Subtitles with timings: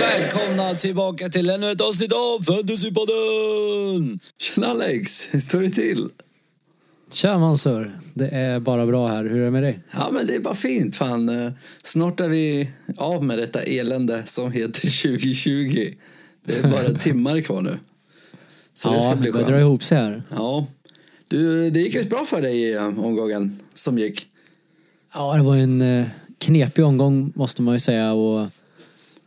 [0.00, 4.18] Välkomna tillbaka till ännu ett avsnitt av Fantasypodden!
[4.38, 6.08] Tjena Alex, hur står det till?
[7.12, 9.24] Tja Mansur, det är bara bra här.
[9.24, 9.80] Hur är det med dig?
[9.92, 11.28] Ja men det är bara fint fan.
[11.28, 11.52] Eh,
[11.82, 15.94] Snart är vi av med detta elände som heter 2020.
[16.46, 17.78] Det är bara timmar kvar nu.
[18.74, 19.46] Så det ska ja, bli skönt.
[19.46, 20.22] dra ihop sig här.
[20.30, 20.66] Ja.
[21.28, 24.26] Du, det gick rätt bra för dig i eh, omgången som gick.
[25.14, 26.06] Ja, det var en eh,
[26.38, 28.48] knepig omgång måste man ju säga och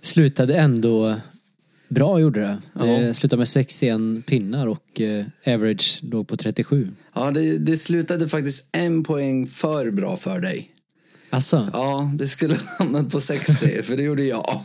[0.01, 1.15] slutade ändå
[1.89, 2.57] bra gjorde det.
[2.85, 3.13] Det Ja.
[3.13, 6.89] slutade med 61 pinnar och eh, average låg på 37.
[7.13, 10.71] Ja, det, det slutade faktiskt en poäng för bra för dig.
[11.29, 14.61] Alltså, Ja, det skulle ha hamnat på 60, för det gjorde jag.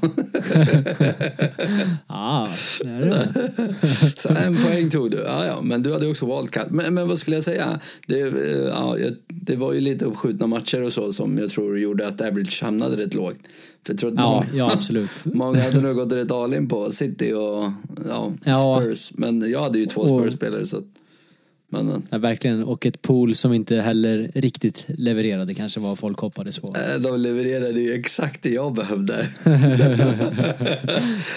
[2.08, 2.48] ja,
[2.82, 4.12] det är det.
[4.16, 5.16] Så en poäng tog du.
[5.16, 6.66] Ja, ja, men du hade också wildcard.
[6.70, 7.80] Men, men vad skulle jag säga?
[8.06, 8.96] Det, eh, ja,
[9.28, 12.96] det var ju lite uppskjutna matcher och så som jag tror gjorde att average hamnade
[12.96, 13.38] rätt lågt.
[13.86, 15.10] För jag tror att Ja, många, ja absolut.
[15.24, 17.70] många hade nog gått rätt all in på City och
[18.08, 18.80] ja, Ja.
[18.80, 19.12] Spurs.
[19.14, 20.84] Men jag hade ju två Spurs-spelare så att,
[21.72, 22.62] men, Ja, verkligen.
[22.64, 26.74] Och ett pool som inte heller riktigt levererade kanske vad folk hoppades på.
[26.76, 29.26] eh, de levererade ju exakt det jag behövde.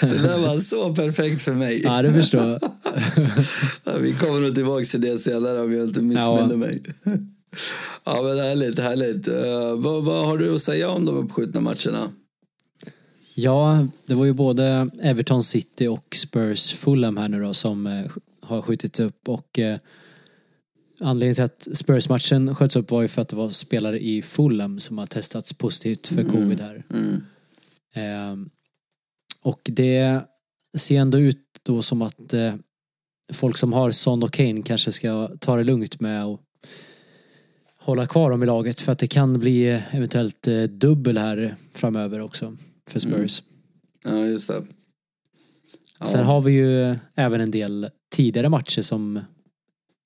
[0.00, 1.80] det där var så perfekt för mig.
[1.84, 2.60] Ja, det förstår jag.
[3.84, 6.56] Ja, Vi kommer nog tillbaka till det senare om jag inte missminner Ja.
[6.56, 6.82] mig.
[8.04, 9.28] Ja men härligt, härligt.
[9.28, 12.10] Eh, vad, vad har du att säga om de uppskjutna matcherna?
[13.34, 18.04] Ja, det var ju både Everton City och Spurs Fulham här nu då som eh,
[18.42, 19.58] har skjutits upp och
[21.00, 24.80] anledningen till att Spurs-matchen sköts upp var ju för att det var spelare i Fulham
[24.80, 26.84] som har testats positivt för covid här.
[26.90, 27.22] Mm.
[27.92, 28.48] Eh,
[29.42, 30.20] och det
[30.76, 32.54] ser ändå ut då som att eh,
[33.32, 36.40] folk som har Son och Kane kanske ska ta det lugnt med att
[37.78, 41.56] hålla kvar dem i laget för att det kan bli eh, eventuellt eh, dubbel här
[41.74, 42.56] framöver också
[42.90, 43.42] för Spurs.
[44.04, 44.62] Ja just det.
[45.98, 46.06] Ja.
[46.06, 49.20] Sen har vi ju även en del tidigare matcher som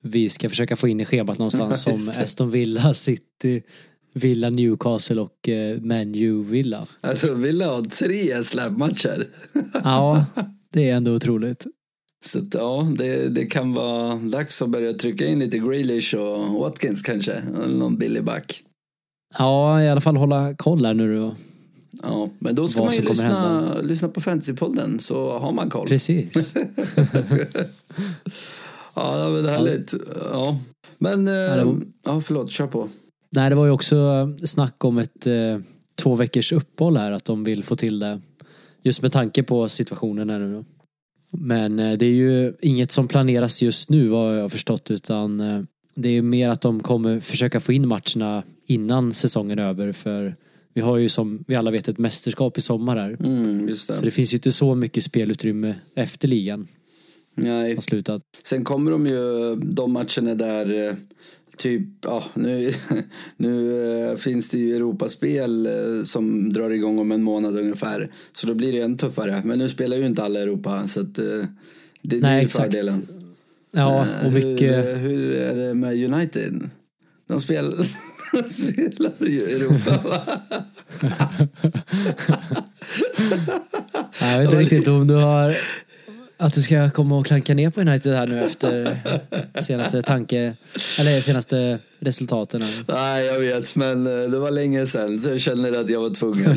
[0.02, 2.22] vi ska försöka få in i schemat någonstans Just som.
[2.22, 3.62] Aston Villa, City,
[4.14, 6.86] Villa Newcastle och eh, Man U Villa.
[7.00, 9.28] Alltså vill ha tre släpmatcher.
[9.84, 10.26] Ja,
[10.72, 11.66] det är ändå otroligt.
[12.24, 16.54] Så att, ja, det, det kan vara dags att börja trycka in lite Grealish och
[16.54, 17.32] Watkins kanske.
[17.32, 18.62] Eller någon billig back.
[19.38, 21.34] Ja, i alla fall hålla koll här nu då.
[22.02, 25.88] Ja, men då ska man ju lyssna, lyssna på Fantasypodden så har man koll.
[25.88, 26.54] Precis.
[29.02, 29.94] Ja, det är härligt.
[30.32, 30.58] Ja.
[30.98, 32.88] Men, eh, var- ja förlåt, kör på.
[33.30, 35.58] Nej, det var ju också snack om ett eh,
[36.02, 38.20] två veckors uppehåll här, att de vill få till det.
[38.82, 40.64] Just med tanke på situationen här nu.
[41.32, 45.40] Men eh, det är ju inget som planeras just nu vad jag har förstått utan
[45.40, 45.62] eh,
[45.94, 50.36] det är mer att de kommer försöka få in matcherna innan säsongen är över för
[50.74, 53.16] vi har ju som vi alla vet ett mästerskap i sommar här.
[53.20, 53.74] Mm, det.
[53.74, 56.68] Så det finns ju inte så mycket spelutrymme efter ligan
[57.34, 57.74] Nej.
[57.74, 58.22] har slutat.
[58.42, 60.94] Sen kommer de ju, de matcherna där eh,
[61.56, 62.72] typ, ja nu,
[63.36, 68.12] nu eh, finns det ju Europaspel eh, som drar igång om en månad ungefär.
[68.32, 69.42] Så då blir det än tuffare.
[69.44, 71.48] Men nu spelar ju inte alla Europa så att det,
[72.02, 73.06] det är Nej, ju fördelen.
[73.72, 74.84] Ja, och mycket...
[74.84, 76.70] Hur, hur är det med United?
[77.28, 77.72] De spelar,
[78.32, 80.22] de spelar ju Europa va?
[84.20, 85.56] Jag vet inte riktigt om du har
[86.40, 88.96] att du ska komma och klanka ner på United här nu efter
[89.60, 90.54] senaste tanke
[91.00, 92.62] eller senaste resultaten.
[92.88, 96.10] Nej, jag vet, men eh, det var länge sedan så jag känner att jag var
[96.10, 96.56] tvungen.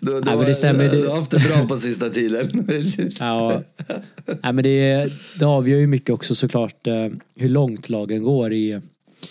[0.00, 2.66] du, du, Nej, men det stämmer, du har haft det bra på sista tiden.
[3.20, 3.62] Ja,
[4.26, 8.80] nej, men det, det avgör ju mycket också såklart eh, hur långt lagen går i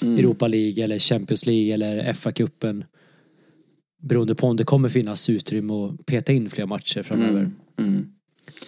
[0.02, 2.84] Europa League eller Champions League eller FA-cupen.
[4.04, 7.40] Beroende på om det kommer finnas utrymme att peta in fler matcher framöver.
[7.40, 7.56] Mm.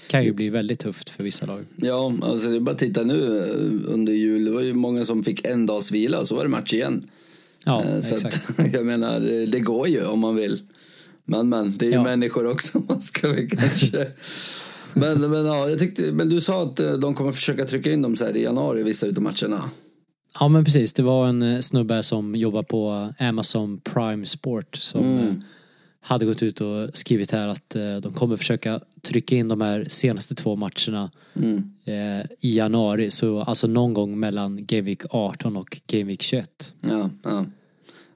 [0.08, 1.66] Kan ju bli väldigt tufft för vissa lag.
[1.76, 4.46] Ja, alltså det är bara att titta nu eh, under jul.
[4.46, 7.02] Det var ju många som fick en dags vila och så var det match igen.
[7.66, 8.60] Ja, Eh, så exakt.
[8.60, 10.60] Att, jag menar, eh, det går ju om man vill.
[11.26, 12.04] Men, men, det är ju Ja.
[12.04, 12.80] människor också.
[12.90, 14.08] Man ska väl kanske...
[14.94, 18.16] Men, men, ja, jag tyckte, men du sa att de kommer försöka trycka in dem
[18.16, 19.70] så här i januari, vissa utav matcherna.
[20.40, 25.42] Ja men precis, det var en snubbe som jobbar på Amazon Prime Sport som Mm.
[26.02, 27.70] hade gått ut och skrivit här att
[28.04, 31.58] de kommer försöka trycka in de här senaste två matcherna Mm.
[31.86, 33.12] eh, i januari.
[33.12, 36.74] Så alltså någon gång mellan Game Week 18 och Game Week 21.
[36.90, 37.46] Ja, ja.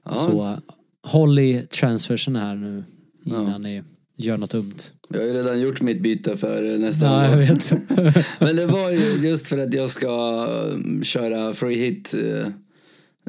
[0.04, 0.14] ja.
[0.14, 0.58] Så eh,
[1.02, 2.84] håll i transfersen här nu
[3.24, 3.82] innan ni
[4.16, 4.74] gör något dumt.
[5.08, 7.70] Jag har ju redan gjort mitt byte för nästa Ja, jag vet.
[8.40, 12.46] Men det var ju just för att jag ska um, köra free hit eh,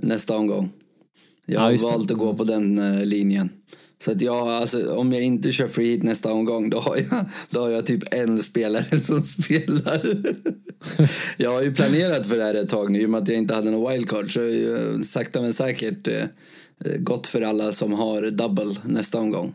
[0.01, 0.69] nästa omgång.
[1.45, 1.93] Jag Ja, har just det.
[1.93, 3.49] valt att gå på den eh, linjen.
[4.03, 7.25] Så att jag, alltså, om jag inte kör free hit nästa omgång då har, jag,
[7.49, 10.23] då har jag typ en spelare som spelar.
[11.37, 13.37] jag har ju planerat för det här ett tag nu i och med att jag
[13.37, 14.33] inte hade någon wildcard.
[14.33, 16.23] Så jag sakta men säkert eh,
[16.99, 19.53] gått för alla som har double nästa omgång.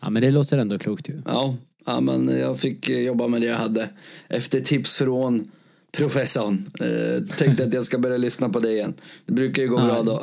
[0.00, 1.22] Ja, men det låter ändå klokt ju.
[1.24, 3.88] Ja, ja men jag fick eh, jobba med det jag hade.
[4.28, 5.50] Efter tips från
[5.92, 6.66] professorn.
[6.80, 8.94] Eh, tänkte att jag ska börja lyssna på det igen.
[9.26, 10.22] Det brukar ju gå bra då.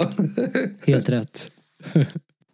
[0.85, 1.51] Helt rätt.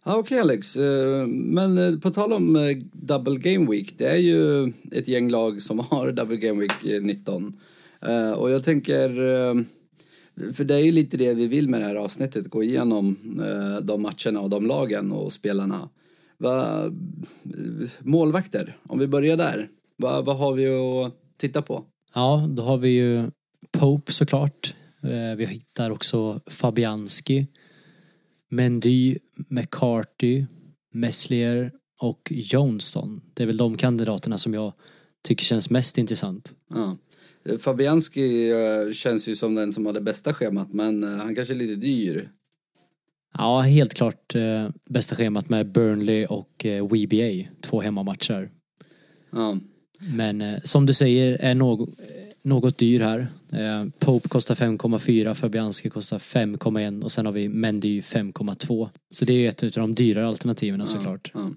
[0.06, 3.94] Ja, Okej Alex, eh, men eh, på tal om eh, Double Game Week.
[3.98, 7.52] Det är ju ett gäng lag som har Double Game Week 19.
[8.36, 9.08] Och jag tänker,
[10.52, 12.48] för det är ju lite det vi vill med det här avsnittet.
[12.48, 13.16] Gå igenom
[13.82, 15.88] de matcherna och de lagen och spelarna.
[16.38, 16.90] Va,
[18.00, 19.68] målvakter, om vi börjar där.
[19.96, 21.84] Va, vad har vi att titta på?
[22.14, 23.30] Ja, då har vi ju
[23.70, 24.74] Pope såklart.
[25.36, 27.46] Vi hittar också Fabianski,
[28.54, 29.18] Mendy,
[29.48, 30.44] McCarthy,
[30.92, 33.20] Messlier och Johnston.
[33.34, 34.72] Det är väl de kandidaterna som jag
[35.24, 36.54] tycker känns mest intressant.
[36.70, 36.96] Ja.
[37.58, 41.54] Fabianski eh, känns ju som den som har det bästa schemat men eh, han kanske
[41.54, 42.30] är lite dyr.
[43.38, 48.50] Ja, helt klart eh, bästa schemat med Burnley och eh, WBA, två hemmamatcher.
[49.32, 49.58] Ja.
[50.14, 51.88] Men eh, som du säger är något,
[52.44, 53.18] något dyr här.
[53.52, 58.88] Eh, Pope kostar 5,4, Fabianski kostar 5,1 och sen har vi Mendy 5,2.
[59.14, 61.30] Så det är ett av de dyrare alternativen såklart.
[61.34, 61.50] Ja.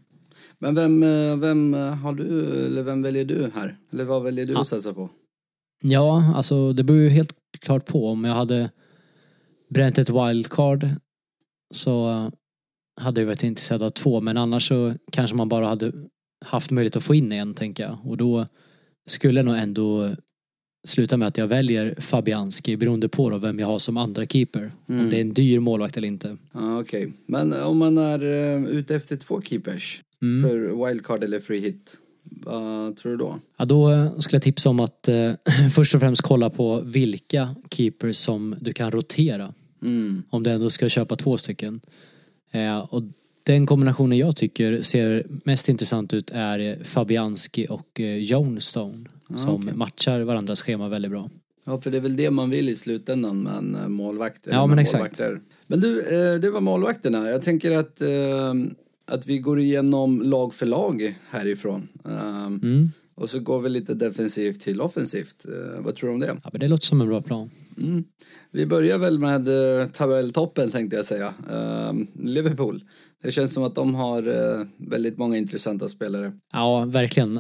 [0.60, 3.78] Men vem, eh, vem eh, har du, eller vem väljer du här?
[3.94, 4.62] Eller vad väljer du Ja.
[4.62, 5.10] att satsa på?
[5.84, 8.08] Ja, alltså det beror ju helt klart på.
[8.10, 8.70] Om jag hade
[9.70, 10.88] bränt ett wildcard
[11.74, 12.32] så
[13.02, 14.22] hade jag varit intresserad av två.
[14.22, 15.92] Men annars så kanske man bara hade
[16.46, 17.98] haft möjlighet att få in en, tänker jag.
[18.04, 18.46] Och då
[19.10, 20.16] skulle jag nog ändå
[20.88, 24.72] sluta med att jag väljer Fabianski beroende på då vem jag har som andra keeper.
[24.88, 26.38] Om det är en dyr målvakt eller inte.
[26.54, 30.50] Ja, Okej, men om man är eh, ute efter två keepers Mm.
[30.50, 33.40] för wildcard eller free hit, vad tror du då?
[33.58, 35.32] Ja, då eh, skulle jag tipsa om att eh,
[35.76, 39.54] först och främst kolla på vilka keepers som du kan rotera.
[39.82, 40.24] Mm.
[40.30, 41.82] Om du ändå ska köpa två stycken.
[42.52, 43.04] Eh, och
[43.44, 49.06] den kombinationen jag tycker ser mest intressant ut är Fabianski och Johnstone.
[49.36, 49.74] Som okej.
[49.74, 51.30] matchar varandras schema väldigt bra.
[51.70, 54.48] Ja, för det är väl det man vill i slutändan med en eh, målvakt.
[54.52, 54.94] Ja, men exakt.
[55.00, 55.40] målvakter.
[55.68, 57.30] Men du, eh, det var målvakterna.
[57.30, 58.54] Jag tänker att, eh,
[59.06, 61.88] att vi går igenom lag för lag härifrån.
[62.64, 62.92] Mm.
[63.16, 65.46] Och så går vi lite defensivt till offensivt.
[65.80, 66.38] Vad tror du om det?
[66.44, 67.50] Ja, men det låter som en bra plan.
[67.82, 68.04] Mm.
[68.52, 69.48] Vi börjar väl med
[69.94, 71.34] tabelltoppen tänkte jag säga.
[72.24, 72.82] Liverpool.
[73.24, 74.22] Det känns som att de har
[74.90, 76.32] väldigt många intressanta spelare.
[76.54, 77.40] Ja, verkligen.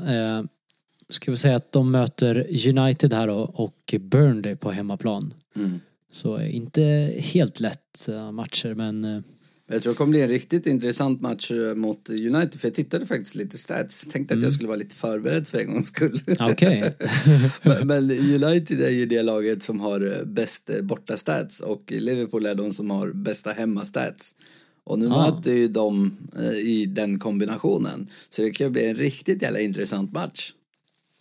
[1.09, 5.33] Ska vi säga att de möter United här då, och Burnley på hemmaplan.
[5.55, 5.79] Mm.
[6.11, 6.81] Så eh, inte
[7.17, 9.21] helt lätt eh, matcher men eh,
[9.69, 13.35] Jag tror det kommer bli en riktigt intressant match mot United för jag tittade faktiskt
[13.35, 14.07] lite stats.
[14.11, 16.19] Tänkte att jag skulle vara lite förberedd för en gångs skull.
[16.39, 16.93] okej.
[17.63, 18.11] Men- Men
[18.43, 22.89] United är ju det laget som har bäst borta stats och Liverpool är de som
[22.91, 24.35] har bästa hemmastats.
[24.83, 25.31] Och nu Ah.
[25.35, 26.17] möter ju de
[26.63, 28.07] i den kombinationen.
[28.29, 30.53] Så det kan bli en riktigt jävla intressant match.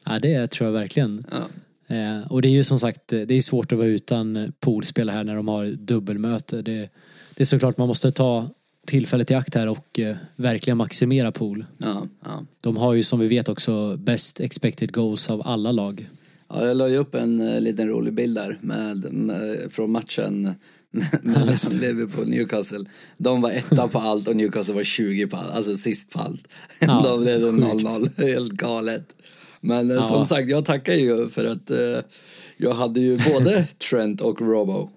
[0.06, 1.24] Ja, det tror jag verkligen.
[1.30, 1.48] Ja.
[1.96, 5.24] Eh, och det är ju som sagt, det är svårt att vara utan poolspelare här
[5.24, 6.62] när de har dubbelmöte.
[6.62, 6.90] Det,
[7.34, 8.48] det är såklart man måste ta
[8.86, 11.64] tillfället i akt här och eh, verkligen maximera pool.
[11.78, 12.44] Ja, ja.
[12.60, 16.08] De har ju som vi vet också best expected goals av alla lag.
[16.48, 20.54] ja, jag la ju upp en eh, liten rolig bild där med, med, från matchen
[21.22, 21.56] mellan.
[21.72, 22.84] Liverpool och Newcastle.
[23.16, 26.48] De var etta på allt och Newcastle var 20 på allt, alltså sist på allt.
[26.80, 29.15] Ja, Då blev det 0-0, helt galet.
[29.66, 30.02] Men eh, Ja.
[30.02, 31.98] som sagt, jag tackar ju för att eh,
[32.56, 34.90] jag hade ju både Trent och Robo.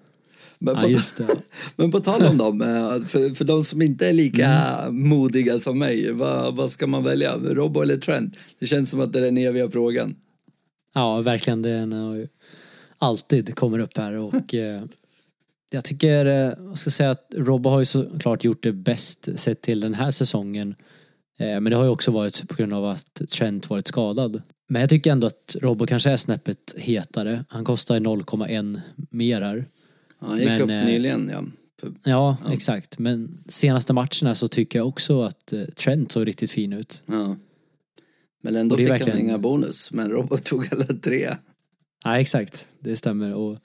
[0.58, 1.24] Men Ja, på,
[1.76, 5.08] men på tal om dem, eh, för, för de som inte är lika Mm.
[5.08, 7.36] modiga som mig, vad, vad ska man välja?
[7.36, 8.36] Robo eller Trent?
[8.58, 10.16] Det känns som att det är den eviga frågan.
[10.94, 11.62] Ja, verkligen.
[11.62, 12.28] Den har
[12.98, 14.82] alltid kommer upp här och eh,
[15.72, 19.28] jag tycker, eh, vad ska jag säga, att Robbo har ju såklart gjort det bäst
[19.38, 20.74] sett till den här säsongen.
[21.38, 24.42] Eh, men det har ju också varit på grund av att Trent varit skadad.
[24.70, 27.44] Men jag tycker ändå att Robbo kanske är snäppet hetare.
[27.48, 29.64] Han kostar 0,1 mer här.
[30.18, 31.44] Han gick Men, upp eh, nyligen, ja.
[31.80, 32.98] För- Ja, exakt.
[32.98, 37.02] Men senaste matcherna så tycker jag också att eh, Trent såg riktigt fin ut.
[37.06, 37.36] ja.
[38.42, 41.30] Men ändå fick verkligen- han inga bonus, men Robo tog alla tre.
[42.04, 42.66] Ja, exakt.
[42.80, 43.34] Det stämmer.
[43.34, 43.58] Och,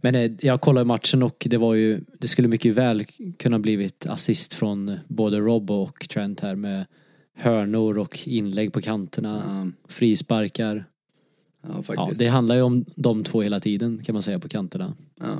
[0.00, 3.04] men eh, jag kollade matchen och det var ju, det skulle mycket väl
[3.38, 6.86] kunna blivit assist från både Rob och Trent här med
[7.36, 9.42] hörnor och inlägg på kanterna.
[9.46, 10.84] Ja, Frisparkar.
[11.62, 12.18] ja Ja, faktiskt.
[12.18, 14.94] det handlar ju om de två hela tiden kan man säga på kanterna.
[15.20, 15.38] Ja.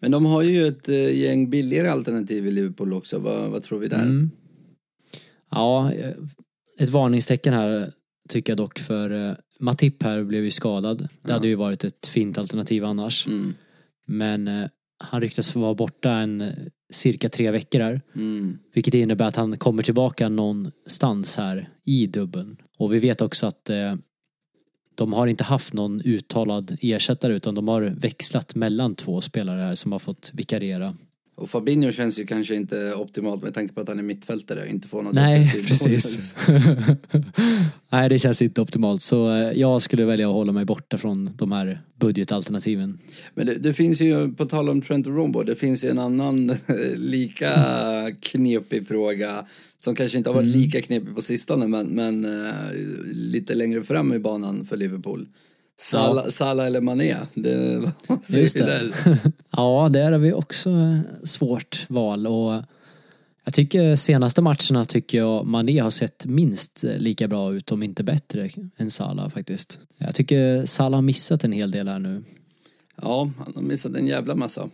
[0.00, 3.18] Men de har ju ett eh, gäng billigare alternativ i Liverpool också.
[3.18, 4.02] Vad, vad tror vi där?
[4.02, 4.30] Mm.
[5.50, 6.10] Ja, eh,
[6.78, 7.92] ett varningstecken här
[8.28, 10.98] tycker jag dock för eh, Matip här blev ju skadad.
[10.98, 11.32] Det Ja.
[11.34, 13.26] hade ju varit ett fint alternativ annars.
[13.26, 13.54] Mm.
[14.06, 16.54] Men han ryktas vara borta en eh,
[16.92, 18.00] cirka tre veckor här.
[18.14, 18.58] Mm.
[18.74, 22.56] Vilket innebär att han kommer tillbaka någonstans här i dubben.
[22.78, 23.94] Och vi vet också att eh,
[24.94, 29.74] de har inte haft någon uttalad ersättare utan de har växlat mellan två spelare här
[29.74, 30.96] som har fått vikariera.
[31.36, 34.66] Och Fabinho känns ju kanske inte optimalt med tanke på att han är mittfältare och
[34.66, 36.36] inte får något Nej, precis.
[37.90, 39.02] Nej, det känns inte optimalt.
[39.02, 42.98] Så eh, jag skulle välja att hålla mig borta från de här budgetalternativen.
[43.34, 45.98] Men det, det finns ju, på tal om Trent och Rombo, det finns ju en
[45.98, 46.52] annan
[46.96, 47.50] lika
[48.20, 49.44] knepig fråga
[49.84, 52.72] som kanske inte har varit lika knepig på sistone men, men eh,
[53.12, 55.26] lite längre fram i banan för Liverpool.
[55.76, 57.16] Sala, Sala eller Mané?
[57.34, 57.80] Det,
[58.28, 58.64] Just det.
[58.64, 58.92] där?
[59.50, 62.26] Ja, där har vi också eh, svårt val.
[62.26, 62.62] Och
[63.44, 67.82] jag tycker senaste matcherna tycker jag Mané har sett minst eh, lika bra ut, om
[67.82, 69.78] inte bättre, än Salah faktiskt.
[69.98, 72.22] Jag tycker Salah har missat en hel del här nu.
[73.02, 74.68] Ja, han har missat en jävla massa.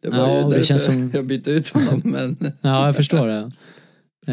[0.00, 2.96] Det var Ja, ju det därför känns som- jag bytte ut honom men Ja, jag
[2.96, 3.50] förstår det.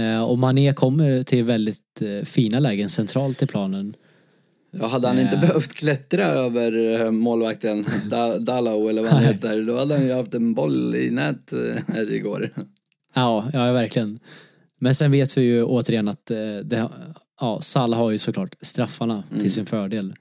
[0.01, 3.96] Eh, Och Mané kommer till väldigt fina lägen centralt i planen.
[4.80, 5.42] Ja, hade han inte Eh.
[5.42, 10.13] behövt klättra över eh, målvakten da, Dalao eller vad han heter, då hade han ju
[10.13, 12.50] haft en boll i nät eh, här igår.
[13.15, 14.20] Ja, ja verkligen.
[14.80, 16.89] Men sen vet vi ju återigen att eh, det,
[17.39, 20.13] ja, Salah har ju såklart straffarna till sin fördel.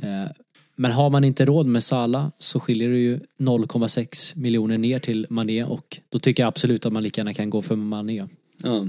[0.00, 0.28] Ja,
[0.76, 5.26] Men har man inte råd med Salah så skiljer det ju 0,6 miljoner ner till
[5.30, 8.26] Mané och då tycker jag absolut att man lika gärna kan gå för Mané.
[8.62, 8.86] Ja.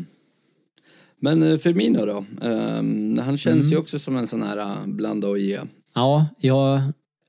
[1.23, 2.25] Men eh, Firmino då?
[2.47, 3.71] Ehm, han känns Mm.
[3.71, 5.59] ju också som en sån här eh, blanda och ge.
[5.95, 6.81] Ja, jag har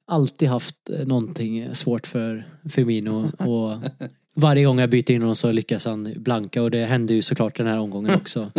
[0.06, 3.78] alltid haft eh, någonting svårt för Firmino och
[4.34, 7.56] varje gång jag byter in honom så lyckas han blanka och det hände ju såklart
[7.56, 8.50] den här omgången också.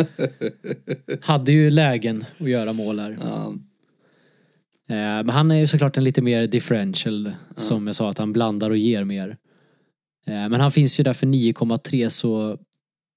[1.22, 3.18] Hade ju lägen att göra mål här.
[3.22, 3.54] Ja,
[5.24, 8.70] Men han är ju såklart en lite mer differential som jag sa att han blandar
[8.70, 9.38] och ger mer.
[10.26, 12.58] Men han finns ju där för 9,3 så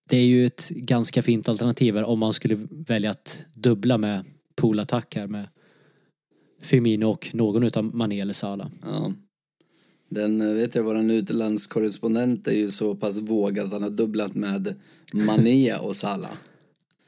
[0.09, 4.25] det är ju ett ganska fint alternativ här om man skulle välja att dubbla med
[4.55, 5.49] poolattack här med
[6.63, 8.69] Firmino och någon utav Mané eller Salah.
[8.83, 9.13] ja.
[10.09, 14.35] Den, eh, vet jag, våran utlandskorrespondent är ju så pass vågad att han har dubblat
[14.35, 14.75] med
[15.13, 16.33] Mané och Salah.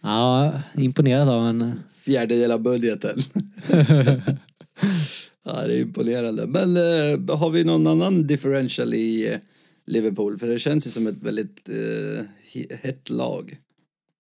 [0.01, 1.81] Ja, imponerad av en...
[2.05, 3.19] Fjärdedel av budgeten.
[5.45, 6.47] ja, det är imponerande.
[6.47, 9.39] Men eh, har vi någon annan differential i eh,
[9.87, 10.39] Liverpool?
[10.39, 12.25] För det känns ju som ett väldigt eh,
[12.83, 13.57] hett lag.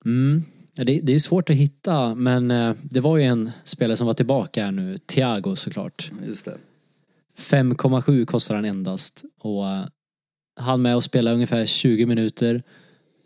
[0.04, 0.42] Mm.
[0.74, 4.06] Ja, det, det är svårt att hitta men eh, det var ju en spelare som
[4.06, 6.10] var tillbaka här nu, Thiago såklart.
[6.26, 6.56] Just det.
[7.38, 9.24] 5,7 kostar han endast.
[9.38, 9.84] Och eh,
[10.56, 12.62] han med och spelade ungefär 20 minuter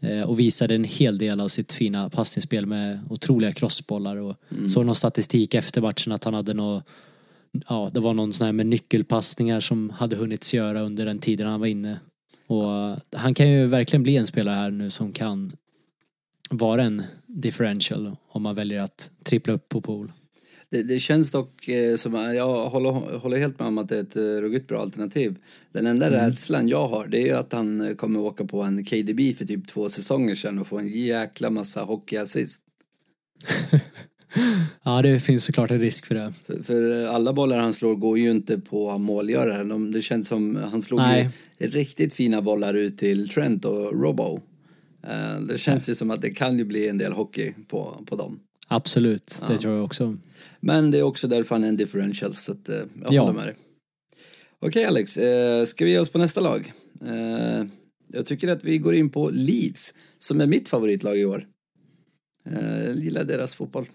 [0.01, 4.37] eh, och visade en hel del av sitt fina passningsspel med otroliga crossbollar och
[4.69, 6.83] såg någon statistik efter matchen att han hade nå
[7.69, 11.47] ja, det var någon sån här med nyckelpassningar som hade hunnits göra under den tiden
[11.47, 12.01] han var inne.
[12.53, 15.53] Och eh, han kan ju verkligen bli en spelare här nu som kan
[16.51, 20.13] vara en differential om man väljer att trippla upp på pool.
[20.71, 24.03] Det, det känns dock eh, som, jag håller, håller helt med om att det är
[24.03, 25.37] ett eh, ruggigt bra alternativ.
[25.73, 28.85] Den enda rädslan jag har det är ju att han eh, kommer åka på en
[28.85, 32.63] KDB för typ två säsonger sedan och få en jäkla massa hockeyassist.
[34.85, 36.33] Ja, det finns såklart en risk för det.
[36.47, 39.69] För, för alla bollar han slår går ju inte på målgöraren.
[39.69, 41.01] De, det känns som, han slog
[41.59, 44.41] riktigt fina bollar ut till Trent och Robbo.
[45.07, 48.17] Eh, det känns ju som att det kan ju bli en del hockey på, på
[48.17, 48.41] dem.
[48.69, 50.17] Absolut, det tror jag också.
[50.61, 53.21] Men det är också därför han är en differential så att eh, jag Ja.
[53.23, 53.55] håller med dig.
[54.61, 56.73] Okej Alex, eh, ska vi ge oss på nästa lag?
[58.13, 61.47] Jag tycker att vi går in på Leeds som är mitt favoritlag i år.
[62.87, 63.87] Jag gillar deras fotboll.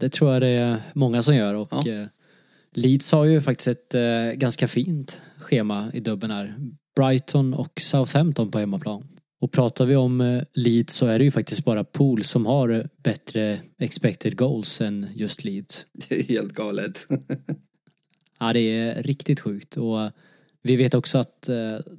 [0.00, 1.88] Det tror jag det är många som gör och Ja.
[1.92, 2.06] eh,
[2.74, 6.54] Leeds har ju faktiskt ett eh, ganska fint schema i dubben här.
[6.96, 9.08] Brighton och Southampton på hemmaplan.
[9.40, 12.88] Och pratar vi om eh, Leeds så är det ju faktiskt bara Pool som har
[13.02, 15.86] bättre expected goals än just Leeds.
[16.08, 17.06] Det är helt galet.
[18.38, 19.98] Ja, det är riktigt sjukt och
[20.62, 21.42] vi vet också att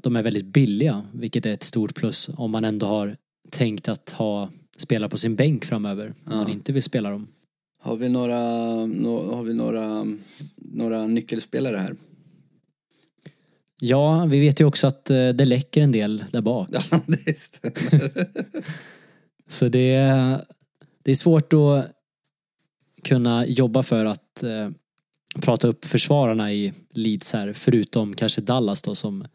[0.01, 3.17] de är väldigt billiga, vilket är ett stort plus om man ändå har
[3.51, 6.53] tänkt att ha spela på sin bänk framöver, om man Ja.
[6.53, 7.27] inte vill spela dem.
[7.79, 8.39] Har vi några,
[8.85, 10.05] nå- har vi några,
[10.55, 11.95] några nyckelspelare här?
[13.79, 16.69] Ja, vi vet ju också att eh, det läcker en del där bak.
[16.71, 18.11] Ja, det stämmer.
[19.49, 19.95] Så det,
[21.03, 21.85] det är svårt att
[23.03, 24.69] kunna jobba för att eh,
[25.41, 29.25] prata upp försvararna i Leeds här, förutom kanske Dallas då som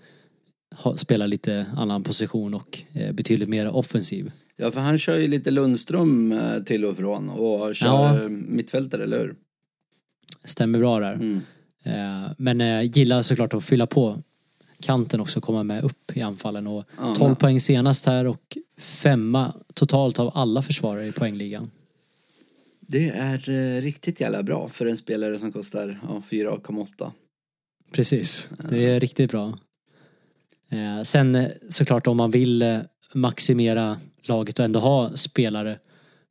[0.96, 4.32] spelar lite annan position och är betydligt mer offensiv.
[4.62, 8.28] Ja, för han kör ju lite Lundström eh, till och från och kör Ja.
[8.28, 9.34] mittfältare, eller hur?
[10.44, 11.12] Stämmer bra där.
[11.14, 11.40] Mm.
[11.82, 14.22] Eh, men eh, gillar såklart att fylla på
[14.80, 16.66] kanten också, komma med upp i anfallen.
[16.66, 21.70] Och Ja, 12 men- poäng senast här och femma totalt av alla försvarare i poängligan.
[22.80, 27.10] Det är eh, riktigt jävla bra för en spelare som kostar ja, 4,8.
[27.92, 29.58] Precis, det är riktigt bra.
[30.68, 32.78] Eh, sen eh, såklart om man vill eh,
[33.14, 35.78] maximera laget och ändå ha spelare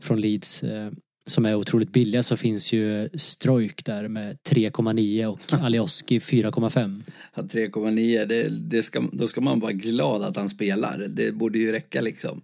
[0.03, 0.91] från Leeds eh,
[1.25, 7.01] som är otroligt billiga så finns ju Strojk där med 3,9 och Alioski 4,5.
[7.33, 11.07] Han 3,9, det, det ska, då ska man vara glad att han spelar.
[11.09, 12.41] Det borde ju räcka liksom.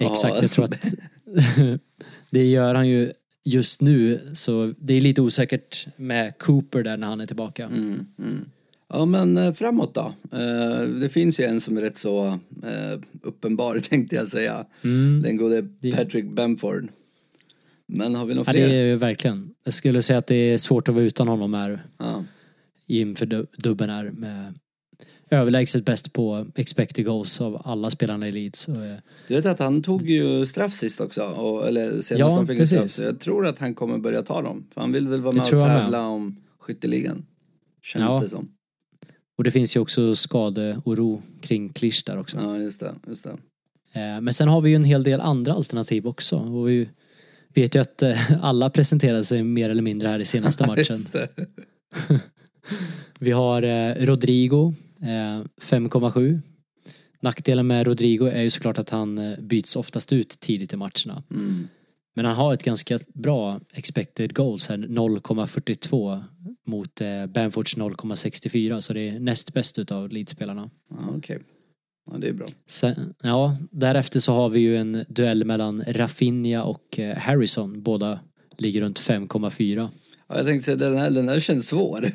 [0.00, 0.42] Exakt, Ja.
[0.42, 0.94] jag tror att
[2.30, 3.12] det gör han ju
[3.44, 7.64] just nu så det är lite osäkert med Cooper där när han är tillbaka.
[7.64, 8.44] Mm, mm.
[8.88, 10.12] Ja men eh, framåt då.
[10.38, 12.26] Eh, det finns ju en som är rätt så
[12.62, 14.66] eh, uppenbar tänkte jag säga.
[14.84, 15.22] Mm.
[15.22, 16.88] Den gode Det- Patrick Bamford.
[17.86, 18.68] Men har vi några Ja, fler?
[18.68, 19.54] det är ju verkligen.
[19.64, 22.24] Jag skulle säga att det är svårt att vara utan honom här Ja.
[22.86, 24.54] inför du- dubben här med
[25.30, 28.66] överlägset bäst på expected goals av alla spelarna i Leeds.
[29.28, 32.58] Du vet att han tog ju straff sist också, och, eller senast Ja, han fick
[32.60, 32.80] en straff.
[32.82, 32.96] precis.
[32.96, 34.66] Så jag tror att han kommer börja ta dem.
[34.74, 35.82] För han vill väl vara med och jag med.
[35.82, 37.26] tävla om skytteligan.
[37.82, 38.20] Känns Ja.
[38.20, 38.48] det som.
[39.36, 42.36] Och det finns ju också skadeoro kring Klisch där också.
[42.36, 42.94] Ja, just det.
[43.08, 43.36] Just det.
[44.00, 46.38] Eh, Men sen har vi ju en hel del andra alternativ också.
[46.38, 46.88] Och vi
[47.54, 50.98] vet ju att eh, alla presenterade sig mer eller mindre här i senaste matchen.
[53.18, 56.40] Vi har eh, Rodrigo, eh, 5,7.
[57.20, 61.22] Nackdelen med Rodrigo är ju såklart att han byts oftast ut tidigt i matcherna.
[61.30, 61.68] Mm.
[62.14, 66.22] Men han har ett ganska bra expected goals här, 0,42
[66.66, 70.70] mot eh, Bamfords 0,64 så det är näst bäst utav Leeds-spelarna.
[70.90, 71.38] Ja, okej.
[72.10, 72.46] Ja, det är bra.
[72.66, 77.82] Sen, ja, därefter så har vi ju en duell mellan Rafinha och eh, Harrison.
[77.82, 78.20] Båda
[78.58, 79.88] ligger runt 5,4.
[80.28, 82.10] Ja, jag tänkte säga, den här, den här känns svår.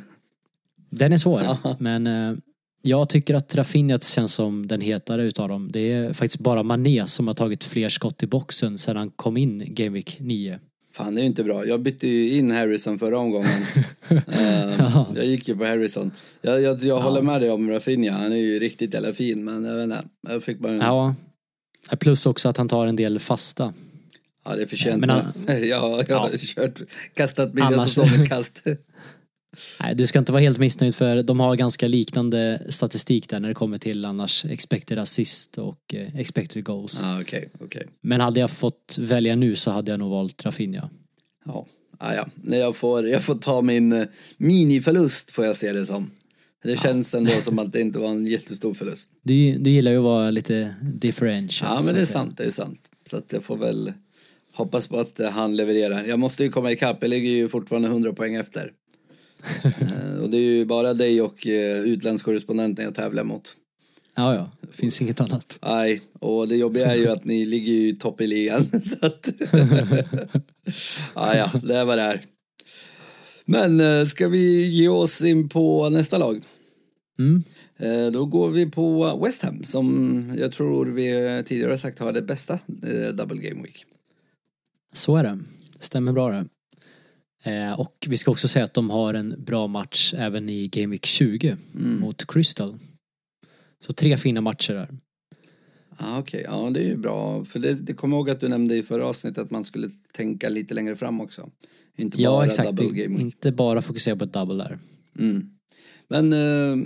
[0.89, 1.43] Den är svår,
[1.79, 2.37] men eh,
[2.81, 5.69] jag tycker att Rafinha känns som den hetare utav dem.
[5.73, 9.37] Det är faktiskt bara Mané som har tagit fler skott i boxen sedan han kom
[9.37, 10.59] in Game Week 9.
[10.93, 11.65] Fan, det är ju inte bra.
[11.65, 13.65] Jag bytte ju in Harrison förra omgången.
[14.79, 15.07] Ja.
[15.15, 16.11] Jag gick ju på Harrison.
[16.41, 18.11] Jag, jag, jag håller med dig om Rafinha.
[18.17, 20.03] Han är ju riktigt jävla fin, men jag vet inte.
[20.27, 20.75] Jag fick bara...
[20.75, 21.15] Ja,
[21.91, 23.73] Ja, plus också att han tar en del fasta.
[24.55, 24.99] det är för sent.
[24.99, 26.29] Men han- jag, jag har Ja.
[26.55, 26.81] kört,
[27.13, 28.63] kastat mig Annars- på kast.
[29.79, 33.47] Nej, du ska inte vara helt missnöjd för de har ganska liknande statistik där när
[33.47, 36.99] det kommer till annars expected assist och eh, expected goals.
[37.03, 37.87] Ja, okej, okej.
[38.01, 40.89] Men hade jag fått välja nu så hade jag nog valt Rafinha.
[41.45, 41.65] Ja,
[41.97, 42.57] ah, ja.
[42.57, 44.03] Jag, får, jag får ta min eh,
[44.37, 46.11] miniförlust får jag se det som.
[46.63, 49.09] Det känns ändå som att det inte var en jättestor förlust.
[49.21, 51.71] Du, du gillar ju att vara lite differential.
[51.75, 52.81] Ja, men det är sant, det är sant.
[53.09, 53.93] Så att jag får väl
[54.53, 56.03] hoppas på att eh, han levererar.
[56.03, 58.71] Jag måste ju komma ikapp, jag ligger ju fortfarande 100 poäng efter.
[59.63, 63.57] Eh, och det är ju bara dig och uh, utlandskorrespondenten jag tävlar mot.
[64.15, 64.51] Ja, ja.
[64.61, 65.59] Det finns inget annat.
[65.61, 68.81] Nej, och det jobbiga är ju att ni ligger ju topp i ligan.
[68.81, 69.27] Så att...
[71.15, 72.21] ja, ja, det vad det är.
[73.45, 76.41] Men eh, ska vi ge oss in på nästa lag?
[77.19, 77.43] Mm.
[77.77, 82.21] Eh, Då går vi på West Ham som jag tror vi tidigare sagt har det
[82.21, 83.85] bästa eh, double game week.
[84.93, 85.23] Så är.
[85.23, 85.39] Det
[85.79, 86.45] stämmer bra det.
[87.43, 90.91] Eh, och vi ska också säga att de har en bra match även i Game
[90.91, 91.99] Week 20 Mm.
[91.99, 92.75] mot Crystal.
[93.85, 94.89] Så tre fina matcher där.
[95.97, 97.45] Ah, Okej, ja det är ju bra.
[97.45, 100.49] För det, det kommer ihåg att du nämnde i förra avsnittet att man skulle tänka
[100.49, 101.49] lite längre fram också.
[101.97, 102.71] Inte bara Ja, exakt.
[102.75, 103.21] double game.
[103.21, 104.79] Inte bara fokusera på ett double där.
[105.19, 105.49] Mm.
[106.07, 106.85] Men eh,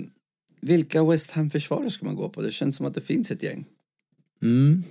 [0.60, 2.42] vilka West Ham-försvarare ska man gå på?
[2.42, 3.64] Det känns som att det finns ett gäng.
[4.42, 4.82] Mm.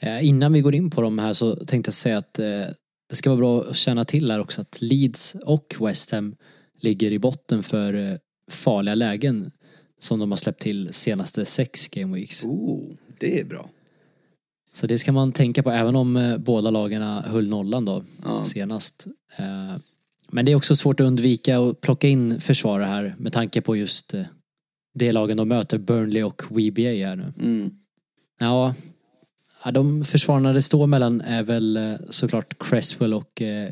[0.00, 2.64] Eh, innan vi går in på de här så tänkte jag säga att eh,
[3.08, 6.36] det ska vara bra att känna till här också att Leeds och West Ham
[6.80, 8.16] ligger i botten för eh,
[8.50, 9.50] farliga lägen
[9.98, 12.44] som de har släppt till senaste sex game weeks.
[12.44, 12.84] Oh,
[13.18, 13.70] det är bra.
[14.74, 18.44] Så det ska man tänka på även om eh, båda lagen höll nollan då Ja.
[18.44, 19.06] senast.
[19.36, 19.76] Eh,
[20.28, 23.76] men det är också svårt att undvika att plocka in försvarare här med tanke på
[23.76, 24.14] just
[24.94, 27.32] det lagen de möter, Burnley och WBA här nu.
[27.38, 27.70] Mm.
[28.38, 28.74] Ja,
[29.66, 33.68] ja de försvararna det står mellan är väl eh, såklart Cresswell och eh,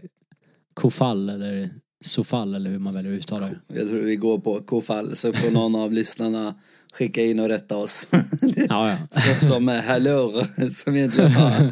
[0.74, 1.70] Kofall eller
[2.04, 3.80] Sofall eller hur man väljer att uttala det.
[3.80, 6.54] Jag tror vi går på Kofall så får någon av lyssnarna
[6.92, 8.08] skicka in och rätta oss.
[8.68, 9.20] Ja, ja.
[9.20, 11.50] så, som är hallå, som egentligen har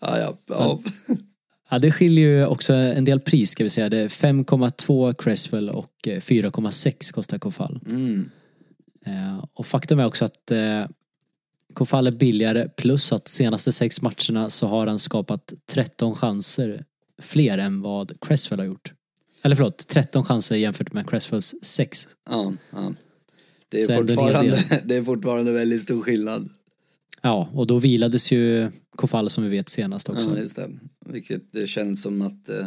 [0.00, 0.80] ja, ja, ja.
[1.70, 3.88] Ja, det skiljer ju också en del pris ska vi säga.
[3.88, 7.80] Det är 5,2 Cresswell och eh, 4,6 kostar Kofall.
[7.86, 8.30] Mm.
[9.06, 10.84] Eh, Och faktum är också att eh,
[11.78, 16.84] Kofall är billigare plus att senaste sex matcherna så har han skapat 13 chanser
[17.22, 18.92] fler än vad Cresswell har gjort.
[19.42, 22.08] Eller förlåt, 13 chanser jämfört med Cresswells 6.
[22.30, 22.94] ja, ja.
[23.68, 26.48] Det, är fortfarande, det är fortfarande väldigt stor skillnad.
[27.22, 30.30] Ja, och då vilades ju Kofall som vi vet senast också.
[30.30, 30.70] Ja, just det.
[31.06, 32.66] Vilket det känns som att, eh,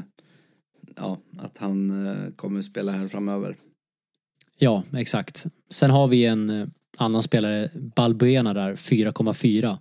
[0.96, 3.56] ja, att han eh, kommer spela här framöver.
[4.58, 5.46] Ja, exakt.
[5.70, 9.78] Sen har vi en eh, annan spelare, Balbuena där, 4,4.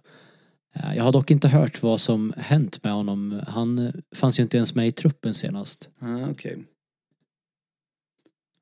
[0.74, 3.40] Eh, Jag har dock inte hört vad som hänt med honom.
[3.48, 5.90] Han eh, fanns ju inte ens med i truppen senast.
[5.98, 6.58] Ah, Okej.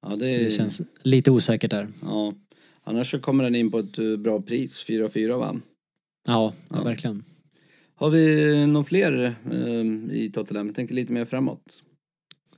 [0.03, 1.89] Ja, det, Så det känns lite osäkert där.
[2.03, 2.35] ja.
[2.85, 5.61] Annars så kommer den in på ett eh, bra pris, 4-4 va?
[6.27, 6.77] Ja, ja.
[6.77, 6.83] Ja.
[6.85, 7.25] verkligen.
[7.95, 10.67] Har vi någon fler eh, i Tottenham?
[10.67, 11.83] Jag tänker lite mer framåt.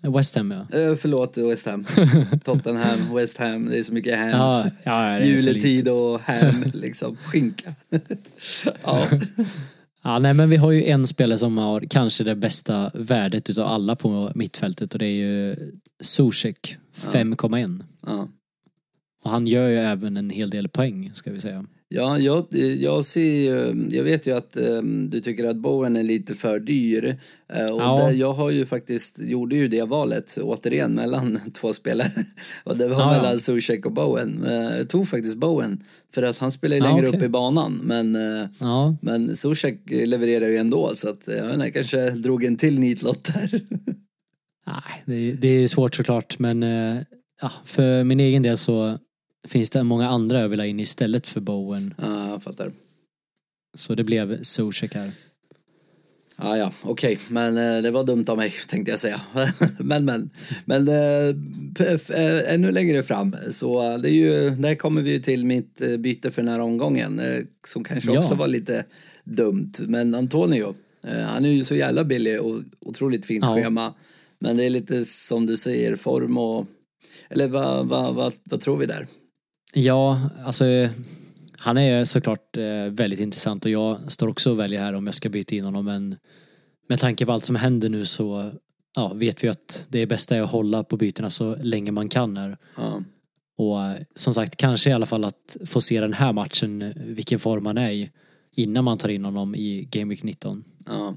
[0.02, 0.78] West Ham ja.
[0.78, 1.84] Eh, förlåt West Ham.
[2.44, 4.34] Tottenham, West Ham, det är så mycket hams.
[4.34, 5.20] Ja, ja.
[5.20, 7.16] Juletid och ham, liksom.
[7.16, 7.74] Skinka.
[8.82, 9.06] ja.
[10.02, 13.66] Ja, nej men vi har ju en spelare som har kanske det bästa värdet utav
[13.66, 15.56] alla på mittfältet och det är ju
[16.02, 17.82] Zuzek, 5,1.
[18.06, 18.28] ja.
[19.24, 21.64] Och han gör ju även en hel del poäng, ska vi säga.
[21.92, 22.46] Ja, jag,
[22.78, 26.60] jag ser eh, jag vet ju att um, du tycker att Bowen är lite för
[26.60, 27.04] dyr.
[27.56, 27.96] Uh, och Ja.
[27.96, 32.24] där, jag har ju faktiskt, gjorde ju det valet återigen mellan två spelare.
[32.64, 34.44] Och det var Ja, mellan Zuzek och Bowen.
[34.46, 35.80] Uh, jag tog faktiskt Bowen.
[36.14, 37.18] För att han spelar ju Ja, längre okej.
[37.18, 37.80] upp i banan.
[37.84, 38.18] Men,
[38.60, 40.90] Ja, men Zuzek levererar ju ändå.
[40.94, 43.60] Så att, jag inte, jag kanske drog en till nitlott där.
[44.66, 46.96] nej, det, det är svårt såklart men eh,
[47.42, 48.98] ja, för min egen del så
[49.48, 51.94] finns det många andra jag vill ha in istället för Bowen.
[51.98, 52.72] Ja, jag fattar.
[53.76, 55.10] Så det blev Zuzek här.
[56.42, 59.20] Ja, ja, okej, men eh, det var dumt av mig tänkte jag säga.
[59.78, 60.30] men, men,
[60.64, 61.28] men eh,
[62.16, 66.30] eh, ännu längre fram så det är ju, där kommer vi ju till mitt byte
[66.30, 68.18] för den här omgången eh, som kanske Ja.
[68.18, 68.84] också var lite
[69.24, 69.72] dumt.
[69.86, 70.74] Men Antonio,
[71.26, 73.54] han är ju så jävla billig och otroligt fint Ja.
[73.56, 73.94] schema.
[74.38, 76.66] Men det är lite som du säger, form och,
[77.30, 79.06] eller vad, vad, vad, vad tror vi där?
[79.72, 80.64] Ja, alltså
[81.58, 85.14] han är såklart eh, väldigt intressant och jag står också och väljer här om jag
[85.14, 86.16] ska byta in honom men
[86.88, 88.52] med tanke på allt som händer nu så
[88.96, 92.36] ja, vet vi att det bästa är att hålla på bytena så länge man kan
[92.36, 92.58] här.
[92.76, 93.02] Ja,
[93.58, 96.92] Och eh, som sagt, kanske i alla fall att få se den här matchen, eh,
[96.96, 98.10] vilken form han är i,
[98.56, 100.64] innan man tar in honom i Game Week 19.
[100.86, 101.14] Ja.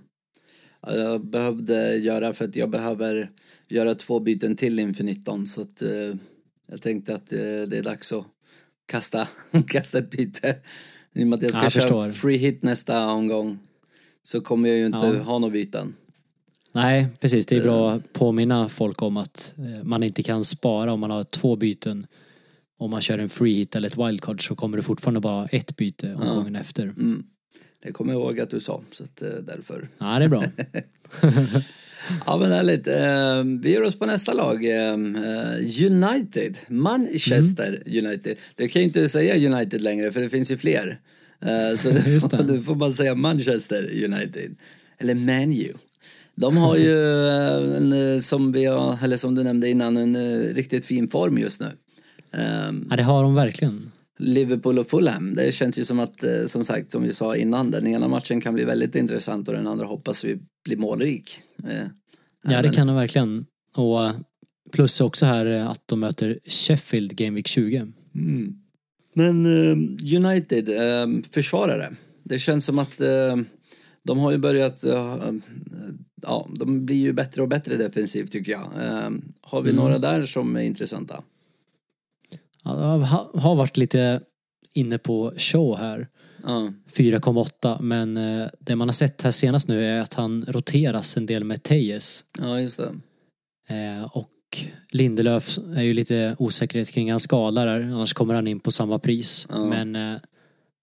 [0.82, 3.32] Ja, Jag behövde göra för att jag behöver
[3.70, 6.16] göra två byten till inför 19 så att eh,
[6.72, 8.26] jag tänkte att eh, det är dags att
[8.94, 9.28] kasta,
[9.68, 10.56] kasta ett byte.
[11.14, 12.12] I och med att jag ska Ja, jag köra förstår.
[12.12, 13.60] free hit nästa omgång
[14.22, 15.24] så kommer jag ju inte Ja.
[15.24, 15.94] ha några byten.
[16.72, 17.46] Nej, precis.
[17.46, 21.12] Det är bra att påminna folk om att eh, man inte kan spara om man
[21.12, 22.08] har två byten.
[22.78, 25.76] Om man kör en free hit eller ett wildcard så kommer det fortfarande bara ett
[25.76, 26.84] byte omgången efter.
[26.84, 27.24] Mm.
[27.84, 29.90] Det kommer jag ihåg att du sa, så att, eh, därför.
[29.98, 30.44] Ja, det är bra.
[32.26, 32.88] Ja men härligt.
[32.88, 34.66] Eh, vi ger oss på nästa lag.
[34.66, 34.94] Eh,
[35.92, 36.58] United.
[36.68, 38.06] Manchester Mm.
[38.06, 38.38] United.
[38.56, 41.00] Det kan ju inte säga United längre för det finns ju fler.
[41.42, 44.56] Eh, så Just får, får man säga Manchester United.
[44.98, 45.74] Eller Man U.
[46.36, 50.86] De har ju, eh, en, som, vi har, eller som du nämnde innan, en riktigt
[50.86, 51.72] fin form just nu.
[52.32, 53.92] Eh, Ja, det har de verkligen.
[54.24, 55.36] Liverpool och Fulham.
[55.36, 58.42] Det känns ju som att, eh, som sagt, som vi sa innan, den ena matchen
[58.42, 61.30] kan bli väldigt intressant och den andra hoppas vi blir målrik.
[61.70, 61.88] Eh,
[62.46, 63.46] Ja, det kan de verkligen.
[63.76, 64.12] Och
[64.72, 67.88] plus också här eh, att de möter Sheffield Game Week 20.
[68.16, 68.54] Mm.
[69.16, 69.46] Men
[70.16, 70.70] United,
[71.32, 71.94] försvarare.
[72.24, 72.98] Det känns som att
[74.04, 74.84] de har ju börjat,
[76.22, 78.70] ja, de blir ju bättre och bättre defensivt tycker jag.
[79.42, 79.84] Har vi Mm.
[79.84, 81.24] några där som är intressanta?
[82.64, 84.22] Ja, jag ha- har varit lite
[84.74, 86.08] inne på show här.
[86.44, 91.18] Ja, 4,8 men eh, det man har sett här senast nu är att han roteras
[91.18, 92.24] en del med Tejes.
[92.40, 92.94] ja just det.
[93.76, 94.30] Eh, och
[94.92, 99.00] Lindelöf är ju lite osäkerhet kring hans skada där, annars kommer han in på samma
[99.00, 99.48] pris.
[99.50, 99.66] Ja.
[99.66, 100.18] Men eh,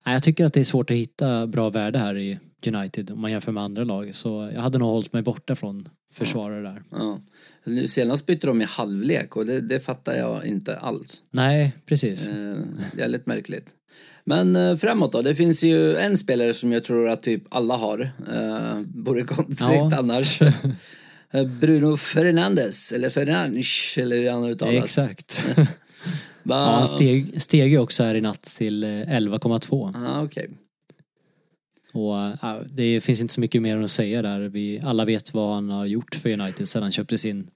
[0.05, 3.31] jag tycker att det är svårt att hitta bra värde här i United om man
[3.31, 4.15] jämför med andra lag.
[4.15, 6.83] Så jag hade nog hållit mig borta från försvarare där.
[6.91, 7.21] Ja.
[7.65, 11.23] Nu Senast bytte de i halvlek och det, det fattar jag inte alls.
[11.31, 12.29] Nej, precis.
[12.29, 12.57] Eh,
[12.99, 13.67] jävligt märkligt.
[14.25, 17.77] Men eh, framåt då, det finns ju en spelare som jag tror att typ alla
[17.77, 18.01] har.
[18.33, 19.91] Eh, vore konstigt Ja.
[19.99, 20.43] annars.
[21.33, 24.85] Eh, Bruno Fernandes, eller Fernandes, eller hur han uttalas.
[24.85, 25.45] Exakt.
[26.43, 29.95] Ja, han steg, steg ju också här i natt till eh, 11,2.
[30.07, 30.51] Ah, okej.
[31.93, 34.41] Och ja, det finns inte så mycket mer att säga där.
[34.41, 37.51] Vi alla vet vad han har gjort för United sedan han köpte sin.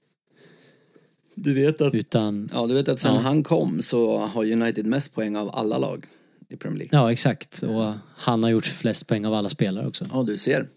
[1.35, 3.19] Du vet att, Utan, ja, du vet att sen Ja.
[3.19, 6.05] han kom så har United mest poäng av alla lag
[6.49, 6.99] i Premier League.
[6.99, 7.63] ja exakt.
[7.63, 10.05] Och han har gjort flest poäng av alla spelare också.
[10.13, 10.67] Ja, du ser.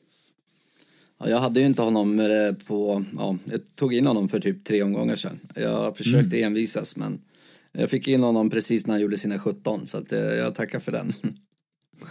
[1.19, 2.27] Ja, jag hade ju inte honom eh,
[2.67, 5.39] på, ja, jag tog in honom för typ tre omgångar sedan.
[5.55, 7.21] Jag försökte envisas men
[7.73, 10.79] jag fick in honom precis när han gjorde sina 17 så att eh, jag tackar
[10.79, 11.13] för den.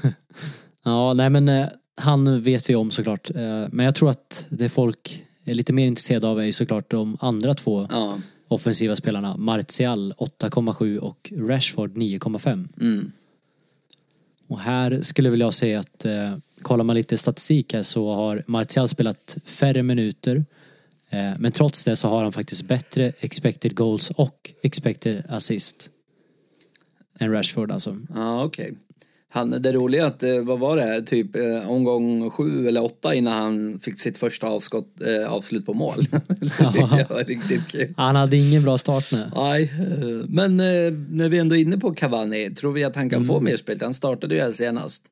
[0.87, 3.29] Ja, nej men eh, han vet vi om såklart.
[3.29, 7.17] Eh, men jag tror att det folk är lite mer intresserade av är såklart de
[7.19, 9.37] andra två Ja, offensiva spelarna.
[9.37, 12.67] Martial 8,7 och Rashford 9,5.
[12.81, 13.11] mm.
[14.47, 18.43] Och här skulle väl jag säga att eh, kollar man lite statistik här så har
[18.47, 20.45] Martial spelat färre minuter.
[21.09, 25.89] Eh, men trots det så har han faktiskt bättre expected goals och expected assist.
[27.19, 27.97] Än Rashford alltså.
[28.15, 28.73] ja okej.
[29.29, 32.83] Han, det roliga är att, eh, vad var det, här, typ eh, omgång sju eller
[32.83, 35.95] åtta innan han fick sitt första avskott, eh, avslut på mål.
[36.57, 37.93] det var riktigt kul.
[37.97, 39.31] Han hade ingen bra start nu.
[39.35, 43.09] Nej, eh, men eh, när vi ändå är inne på Cavani, tror vi att han
[43.09, 43.27] kan Mm.
[43.27, 43.77] få mer spel?
[43.81, 45.03] Han startade ju här senast.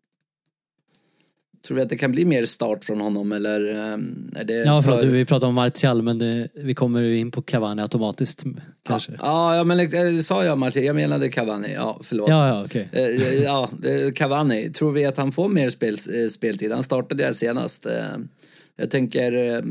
[1.68, 4.82] Tror vi att det kan bli mer start från honom eller eh, är det Ja,
[4.82, 8.44] för- förlåt, vi pratar om Martial men det, vi kommer ju in på Cavani automatiskt
[8.88, 9.12] kanske.
[9.12, 10.86] Ja, Ja, ja men eh, sa jag Martin?
[10.86, 11.74] Jag menade Cavani.
[11.74, 12.30] Ja, förlåt.
[12.30, 12.90] ja, ja okej.
[12.92, 14.70] Eh, Ja, det- Cavani.
[14.74, 16.72] Tror vi att han får mer spel, eh, speltid?
[16.72, 17.86] Han startade här senast.
[17.86, 17.92] Eh,
[18.78, 19.62] Jag tänker, eh,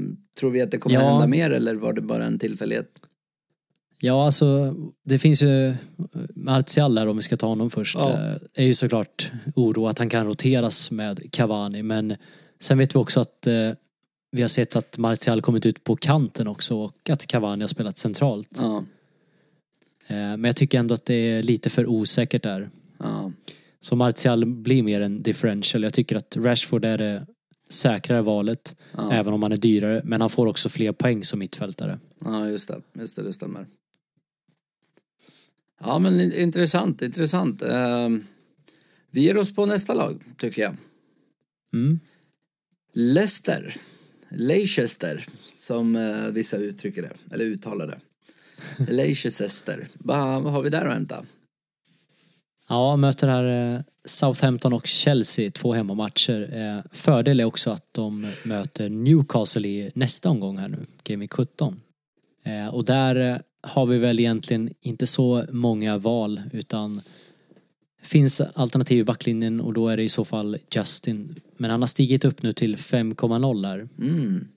[0.41, 1.11] tror vi att det kommer Ja.
[1.11, 2.87] hända mer eller var det bara en tillfällighet?
[4.01, 5.75] Ja, alltså det finns ju
[6.35, 7.97] Martial där om vi ska ta honom först.
[7.99, 8.13] Ja.
[8.13, 12.17] eh, Är ju såklart oro att han kan roteras med Cavani men
[12.61, 13.71] sen vet vi också att eh,
[14.31, 17.99] vi har sett att Martial kommit ut på kanten också och att Cavani har spelat
[17.99, 18.59] centralt.
[18.61, 18.85] Ja,
[20.07, 22.71] Eh, Men jag tycker ändå att det är lite för osäkert där.
[22.99, 23.33] ja,
[23.81, 25.83] Så Martial blir mer en differential.
[25.83, 27.27] Jag tycker att Rashford är det
[27.71, 28.77] säkrare valet.
[29.13, 30.01] Även om han är dyrare.
[30.05, 31.99] Men han får också fler poäng som mittfältare.
[32.25, 32.81] Ja, just det.
[33.01, 33.67] Just det, det stämmer.
[35.81, 37.63] Ja, men in- intressant, intressant.
[37.63, 38.09] Eh,
[39.11, 40.77] vi ger oss på nästa lag, tycker jag.
[41.73, 41.99] Mm.
[42.93, 43.75] Leicester.
[44.29, 45.25] Leicester,
[45.59, 48.01] som eh, vissa uttrycker det, eller uttalar det.
[48.93, 49.89] Leicester.
[49.95, 51.25] Vad vad har vi där att hämta?
[52.69, 56.51] Ja, möter här eh, Southampton och Chelsea, två hemmamatcher.
[56.59, 61.33] Eh, Fördel är också att de möter Newcastle i nästa omgång här nu, Game Week
[61.33, 61.81] 17.
[62.45, 67.01] Eh, Och där har vi väl egentligen inte så många val utan
[68.03, 71.41] finns alternativ i backlinjen och då är det i så fall Justin.
[71.57, 73.89] Men han har stigit upp nu till 5,0 här.
[73.99, 74.49] Mm.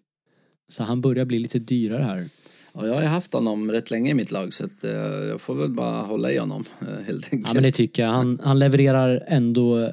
[0.67, 2.26] Så han börjar bli lite dyrare här.
[2.74, 4.91] Ja, jag har ju haft honom rätt länge i mitt lag så att, eh,
[5.30, 7.48] jag får väl bara hålla i honom eh, helt enkelt.
[7.48, 8.10] Ja men det tycker jag.
[8.10, 9.91] Han, han levererar ändå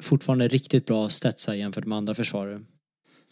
[0.00, 2.60] fortfarande riktigt bra stats här jämfört med andra försvarare.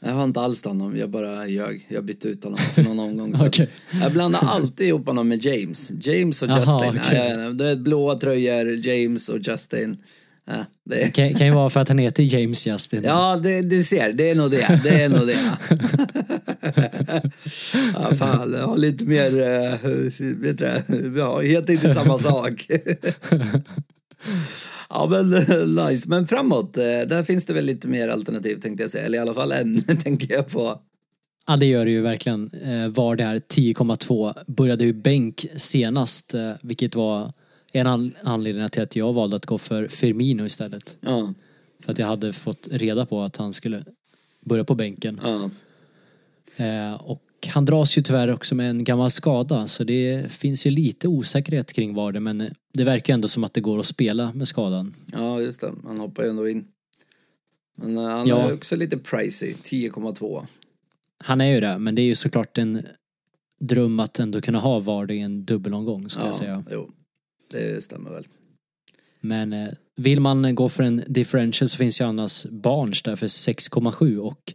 [0.05, 1.87] Jag har inte alls honom, jag bara ljög.
[1.88, 3.47] Jag bytte ut honom för någon omgång sedan.
[3.47, 3.69] Okej.
[4.03, 5.93] Jag blandar alltid ihop honom med James.
[6.01, 7.01] James och Jaha, Justin.
[7.12, 9.97] Ja, ja, det är blåa tröjor, James och Justin.
[10.47, 11.14] Ja, det.
[11.14, 13.03] Kan, kan ju vara för att han heter James Justin.
[13.05, 14.81] Ja, det, du ser, det är nog det.
[14.85, 15.38] Det är nog det.
[17.95, 22.67] ja, fan, jag har lite mer, eh, vet du ja, heter inte samma sak.
[24.91, 26.09] ja, men eh, nice.
[26.09, 29.05] Men framåt, eh, där finns det väl lite mer alternativ tänkte jag säga.
[29.05, 30.81] Eller i alla fall en, tänker jag på.
[31.47, 32.51] Ja det gör det ju verkligen.
[32.51, 37.33] Eh, var det här 10,2 började ju bänk senast vilket var
[37.73, 40.97] en an- anledning till att jag valde att gå för Firmino istället.
[41.01, 41.33] Ja,
[41.85, 43.85] För att jag hade fått reda på att han skulle
[44.45, 45.21] börja på bänken.
[45.23, 45.51] ja,
[46.57, 50.70] Eh, och han dras ju tyvärr också med en gammal skada så det finns ju
[50.70, 54.33] lite osäkerhet kring var det men det verkar ändå som att det går att spela
[54.33, 54.94] med skadan.
[55.12, 55.72] ja, just det.
[55.85, 56.64] Han hoppar ju ändå in.
[57.76, 58.48] Men eh, han Ja.
[58.48, 60.46] är också lite pricey, 10,2.
[61.18, 62.83] Han är ju det men det är ju såklart en
[63.61, 66.64] dröm att ändå kunna ha Vardy i en dubbelomgång skulle jag säga.
[66.70, 66.90] jo,
[67.50, 68.24] det stämmer väl.
[69.20, 73.26] Men eh, vill man gå för en differential så finns ju annars Barnes där för
[73.26, 74.54] 6,7 och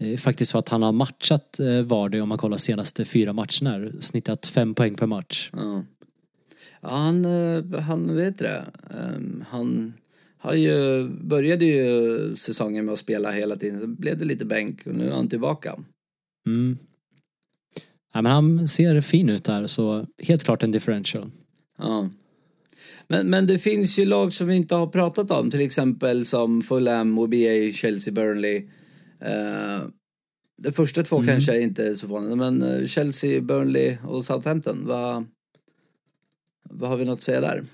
[0.00, 3.88] är faktiskt så att han har matchat eh, Vardy om man kollar senaste fyra matcherna
[4.00, 5.50] snittat fem poäng per match.
[5.52, 5.82] Ja.
[6.80, 8.64] Ja, han, eh, han vet det.
[8.90, 9.92] Ehm, Han
[10.38, 14.86] har ju, började ju säsongen med att spela hela tiden, så blev det lite bänk
[14.86, 15.78] och nu är han tillbaka.
[16.46, 16.76] Mm.
[18.12, 21.30] Ja, men han ser fin ut där så helt klart en differential.
[21.78, 22.08] Ja.
[23.08, 26.62] Men, men det finns ju lag som vi inte har pratat om, till exempel som
[26.62, 28.62] Fulham, OBA, Chelsea, Burnley.
[29.20, 29.82] Eh,
[30.62, 35.26] de första två kanske är inte så vanliga, men eh, Chelsea, Burnley och Southampton, vad,
[36.70, 37.64] vad har vi något att säga där?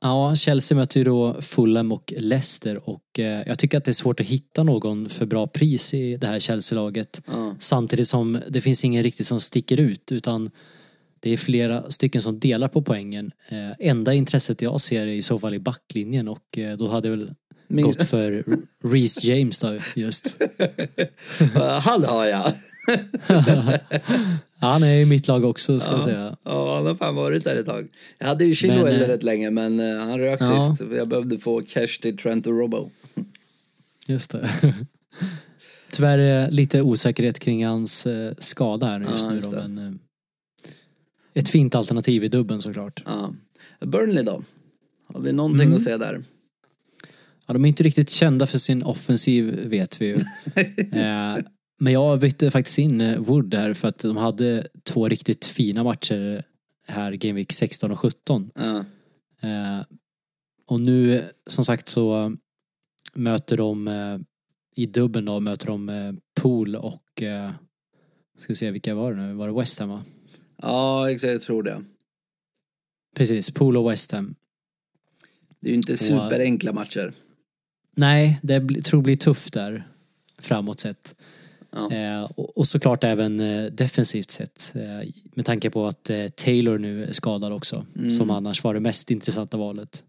[0.00, 3.92] Ja, Chelsea möter ju då Fulham och Leicester och eh, jag tycker att det är
[3.92, 7.22] svårt att hitta någon för bra pris i det här Chelsea-laget.
[7.26, 7.54] Ja.
[7.58, 10.50] Samtidigt som det finns ingen riktigt som sticker ut utan
[11.20, 13.32] det är flera stycken som delar på poängen.
[13.48, 17.34] Eh, enda intresset jag ser är i så fall i backlinjen och då hade väl
[17.68, 18.44] Min- gått för
[18.84, 20.36] Reece James då just.
[21.82, 22.52] Han har jag.
[24.60, 26.36] Han är i mitt lag också ska jag säga.
[26.42, 27.88] Ja, han har fan varit där ett tag.
[28.18, 30.76] Jag hade ju Chilwell eh, rätt länge men eh, han rök Ja.
[30.76, 30.88] sist.
[30.90, 32.90] för Jag behövde få cash till Trent och Robbo.
[34.06, 34.48] Just det.
[35.90, 39.78] Tyvärr är lite osäkerhet kring hans eh, skada här just Ja, nu just då, men
[39.78, 39.92] eh,
[41.34, 43.02] ett fint alternativ i dubben såklart.
[43.06, 43.34] Ja.
[43.86, 44.42] Burnley då?
[45.14, 45.76] Har vi någonting Mm.
[45.76, 46.22] att säga där?
[47.48, 50.14] Ja, de är inte riktigt kända för sin offensiv vet vi ju.
[51.00, 51.38] eh,
[51.80, 55.84] men jag bytte faktiskt in eh, Wood här för att de hade två riktigt fina
[55.84, 56.44] matcher
[56.86, 58.50] här Game Week 16 och 17.
[58.54, 58.84] Ja.
[59.48, 59.84] Eh,
[60.66, 62.36] och nu som sagt så
[63.14, 64.18] möter de eh,
[64.76, 67.22] i dubben då möter de Pool och
[68.38, 69.34] ska vi se vilka var det nu?
[69.34, 70.04] Var det West Ham va?
[70.62, 71.32] ja, exakt.
[71.32, 71.82] Jag tror det.
[73.16, 74.34] Precis, Pool och West Ham.
[75.60, 77.12] Det är ju inte superenkla matcher.
[77.98, 79.88] Nej, det bli, tror blir tufft där
[80.38, 81.14] framåt sett.
[81.70, 81.92] Ja.
[81.92, 84.72] Eh, och, och såklart även eh, defensivt sett.
[84.74, 87.86] Eh, med tanke på att eh, Taylor nu är skadad också.
[87.96, 88.12] Mm.
[88.12, 90.04] Som annars var det mest intressanta valet.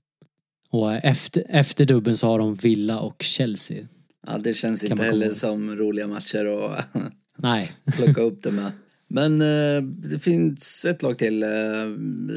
[0.70, 3.88] Och eh, efter, efter dubben så har de Villa och Chelsea.
[4.28, 5.36] Ja, det känns Kan inte heller ihåg.
[5.36, 6.86] som roliga matcher att
[7.36, 8.72] Nej, plocka upp det med.
[9.08, 11.46] Men eh, det finns ett lag till.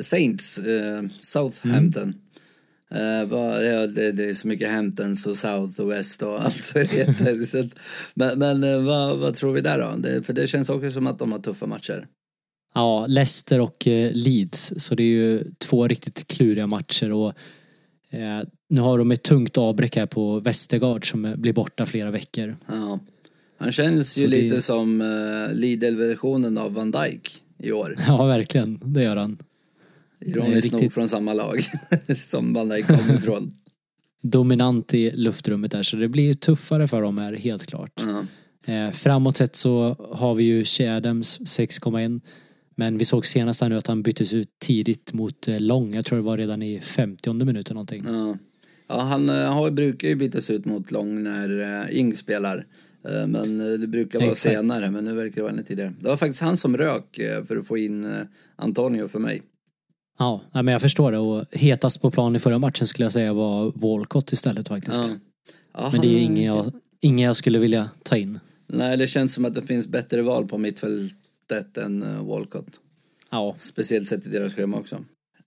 [0.03, 2.15] Saints, eh, Southampton.
[2.94, 6.72] Eh, vad, ja, det, det är så mycket Hamptons och South och West och allt
[6.74, 7.35] vad det heter.
[7.46, 7.66] Så att,
[8.14, 9.96] men men eh, vad, vad tror vi där då?
[9.98, 12.07] Det, för det känns också som att de har tuffa matcher.
[12.74, 14.72] ja, Leicester och eh, Leeds.
[14.76, 17.12] Så det är ju två riktigt kluriga matcher.
[17.12, 17.28] Och,
[18.11, 22.11] eh, nu har de ett tungt avbräck här på Westergaard som eh, blir borta flera
[22.11, 22.57] veckor.
[22.68, 22.98] Ja.
[23.59, 27.96] Han känns ju Så det- lite som uh, Lidl-versionen av Van Dijk i år.
[28.09, 28.81] Ja, verkligen.
[28.85, 29.38] Det gör han.
[30.26, 31.61] Ironiskt nog riktigt- från samma lag
[32.16, 33.52] som Van Dijk kom ifrån.
[34.22, 35.82] Dominant i luftrummet där.
[35.82, 37.92] Så det blir ju tuffare för dem här, helt klart.
[38.00, 38.24] Ja.
[38.66, 42.20] Eh, framåt sett så har vi ju Shea Adams 6,1.
[42.76, 45.94] Men vi såg senast här nu att han byttes ut tidigt mot eh, Lång.
[45.94, 48.04] Jag tror det var redan i 50 minuten någonting.
[48.06, 48.37] Ja,
[48.88, 52.66] ja han eh, har, brukar ju bytas ut mot Lång när uh, Ing spelar.
[53.08, 54.54] Eh, men eh, det brukar vara Exakt.
[54.54, 55.94] senare, men nu verkar det vara lite tidigare.
[56.00, 59.42] Det var faktiskt han som rök för att få in Antonio för mig.
[60.18, 61.18] Ja, men jag förstår det.
[61.18, 65.03] Och hetast på plan i förra matchen skulle jag säga var Walcott istället faktiskt.
[65.03, 65.16] Ja.
[65.75, 68.40] Ja, Men det är ju ingen jag, ingen jag skulle vilja ta in.
[68.66, 72.66] Nej, det känns som att det finns bättre val på mittfältet än uh, Walcott.
[73.31, 74.98] Ja, Speciellt sett i deras schema också.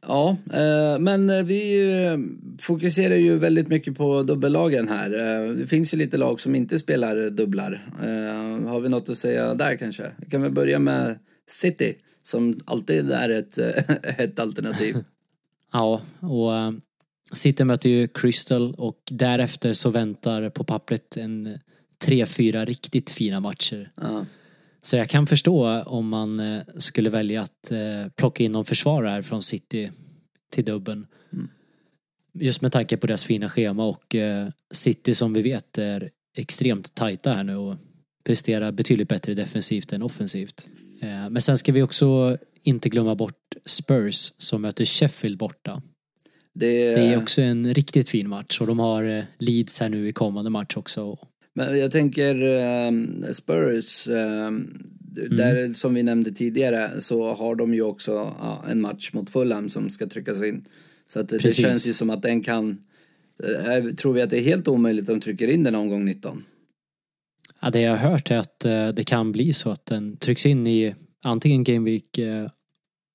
[0.08, 2.18] Ja, eh, men eh, vi eh,
[2.62, 5.14] fokuserar ju väldigt mycket på dubbellagen här.
[5.14, 7.88] Eh, det finns ju lite lag som inte spelar dubblar.
[8.02, 10.12] Eh, har vi något att säga där kanske?
[10.18, 13.68] Vi kan väl börja med City som alltid är ett, eh,
[14.18, 14.96] ett alternativ.
[15.72, 16.72] ja och äh,
[17.34, 21.60] City möter ju Crystal och därefter så väntar på pappret en
[21.98, 23.92] tre, fyra riktigt fina matcher.
[23.96, 24.26] Ja,
[24.82, 29.10] Så jag kan förstå om man eh, skulle välja att eh, plocka in någon försvarare
[29.10, 29.92] här från City
[30.52, 31.08] till dubben.
[31.34, 31.50] Mm.
[32.34, 36.96] Just med tanke på deras fina schema och eh, City som vi vet är extremt
[36.96, 37.76] tajta här nu och
[38.26, 40.70] presterar betydligt bättre defensivt än offensivt.
[41.02, 45.82] Eh, men sen ska vi också inte glömma bort Spurs som möter Sheffield borta.
[46.54, 50.08] det, Det är också en riktigt fin match och de har eh, Leeds här nu
[50.08, 51.18] i kommande match också.
[51.54, 52.92] Men jag tänker eh,
[53.32, 54.52] Spurs, eh,
[55.30, 59.70] där som vi nämnde tidigare så har de ju också ja, en match mot Fulham
[59.70, 60.66] som ska tryckas in.
[61.08, 61.66] Så att det, det Precis.
[61.66, 62.78] känns ju som att den kan,
[63.44, 66.44] eh, tror vi att det är helt omöjligt att de trycker in den omgång 19?
[67.66, 70.46] Ja, det jag har hört är att eh, det kan bli så att den trycks
[70.46, 72.50] in i antingen Game Week eh,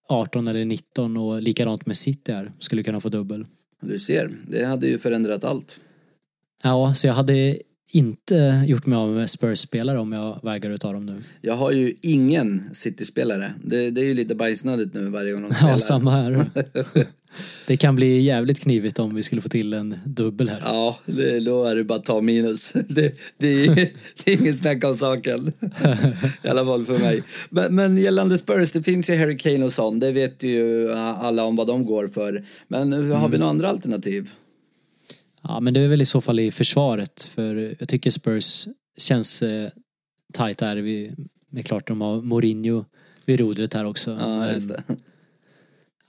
[0.09, 3.47] 18 eller 19 och likadant med City här skulle kunna få dubbel.
[3.81, 5.81] Du ser, det hade ju förändrat allt.
[6.63, 7.59] Ja, så jag hade
[7.91, 11.17] inte gjort mig av med Spurs-spelare om jag vägar utav dem nu.
[11.41, 13.55] Jag har ju ingen City-spelare.
[13.65, 15.71] Det, det är ju lite bajsnödigt nu varje gång de spelar.
[15.73, 16.45] Ja, samma här.
[17.67, 20.61] Det kan bli jävligt knivigt om vi skulle få till en dubbel här.
[20.65, 22.73] Ja, det, då är det bara att ta minus.
[22.89, 23.75] Det, det, är,
[24.25, 25.47] det är ingen snack om saken.
[26.43, 27.23] I alla fall för mig.
[27.51, 30.01] Men, men gällande Spurs, det finns ju Harry Kane och sånt.
[30.01, 32.45] Det vet ju alla om vad de går för.
[32.69, 33.31] Men har Mm.
[33.31, 34.31] vi några andra alternativ?
[35.43, 39.43] Ja, men det är väl i så fall i försvaret för jag tycker Spurs känns
[39.43, 39.71] eh,
[40.33, 40.77] tajt här.
[40.77, 41.15] Vi,
[41.51, 42.85] det är klart de har Mourinho
[43.25, 44.17] vid rodret här också.
[44.21, 44.83] Ja, just det.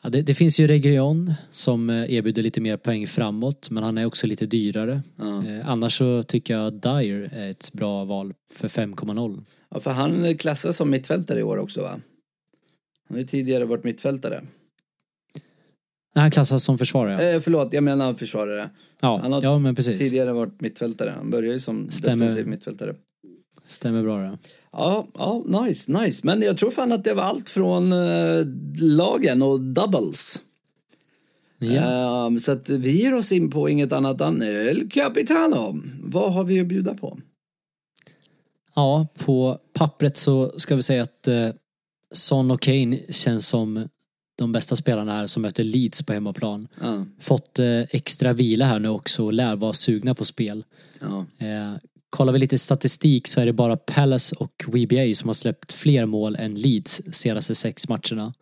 [0.04, 3.98] Ja, det, det finns ju Region som eh, erbjuder lite mer poäng framåt men han
[3.98, 5.02] är också lite dyrare.
[5.16, 5.46] Ja.
[5.48, 9.44] Eh, annars så tycker jag Dyer är ett bra val för 5,0.
[9.70, 11.90] Ja, för han klassas som mittfältare i år också va?
[13.08, 14.42] Han har ju tidigare varit mittfältare.
[16.14, 17.34] Nej, han klassas som försvarare.
[17.34, 18.70] Eh, förlåt, jag menar försvarare.
[19.00, 20.00] ja, Han har ja men precis.
[20.00, 21.14] tidigare varit mittfältare.
[21.18, 22.26] Han började ju som Stämmer.
[22.26, 22.96] defensiv mittfältare.
[23.68, 24.38] Stämmer bra det.
[24.72, 26.22] Ja, ja, nice, nice.
[26.24, 28.46] Men jag tror fan att det var allt från eh,
[28.82, 30.42] lagen och doubles.
[31.60, 32.26] Ja.
[32.28, 35.82] Ehm, så att vi ger oss in på inget annat än El Capitano.
[36.04, 37.20] Vad har vi att bjuda på?
[38.76, 41.50] ja, på pappret så ska vi säga att eh,
[42.14, 43.88] Son och Kane känns som
[44.42, 46.68] de bästa spelarna här som möter Leeds på hemmaplan.
[46.82, 50.64] Ja, Fått eh, extra vila här nu också och lär vara sugna på spel.
[51.02, 51.26] ja.
[51.48, 51.74] Eh,
[52.10, 56.06] kollar vi lite statistik så är det bara Palace och WBA som har släppt fler
[56.06, 58.34] mål än Leeds senaste sex matcherna.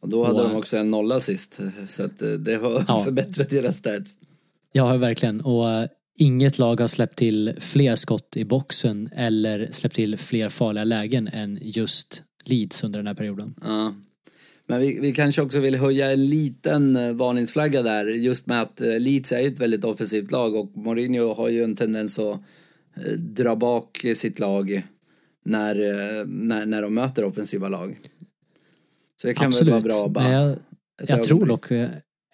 [0.00, 1.60] Och då hade Och- de också en nolla sist.
[1.88, 3.00] Så att eh, det har Ja.
[3.04, 4.16] förbättrat deras stats.
[4.72, 5.40] Ja, verkligen.
[5.40, 5.88] Och eh,
[6.18, 11.28] inget lag har släppt till fler skott i boxen eller släppt till fler farliga lägen
[11.28, 13.54] än just Leeds under den här perioden.
[13.64, 13.94] Ja.
[14.70, 18.06] Men vi, vi kanske också vill höja en liten eh, varningsflagga där.
[18.06, 21.76] Just med att eh, Leeds är ett väldigt offensivt lag och Mourinho har ju en
[21.76, 22.40] tendens att
[22.96, 24.82] eh, dra bak sitt lag
[25.44, 25.74] när,
[26.24, 27.98] när, när de möter offensiva lag.
[29.22, 29.74] Så det kan Absolut.
[29.74, 30.24] väl vara bra bara...
[30.24, 30.52] Men jag,
[31.02, 31.66] ett jag tror dock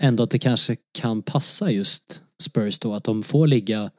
[0.01, 3.91] ändå att det kanske kan passa just Spurs då, att de får ligga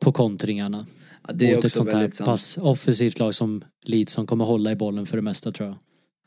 [0.00, 0.86] på kontringarna.
[1.26, 2.26] Ja, det är mot ett också sånt här väldigt sant.
[2.26, 5.76] pass offensivt lag som Leeds som kommer hålla i bollen för det mesta tror jag.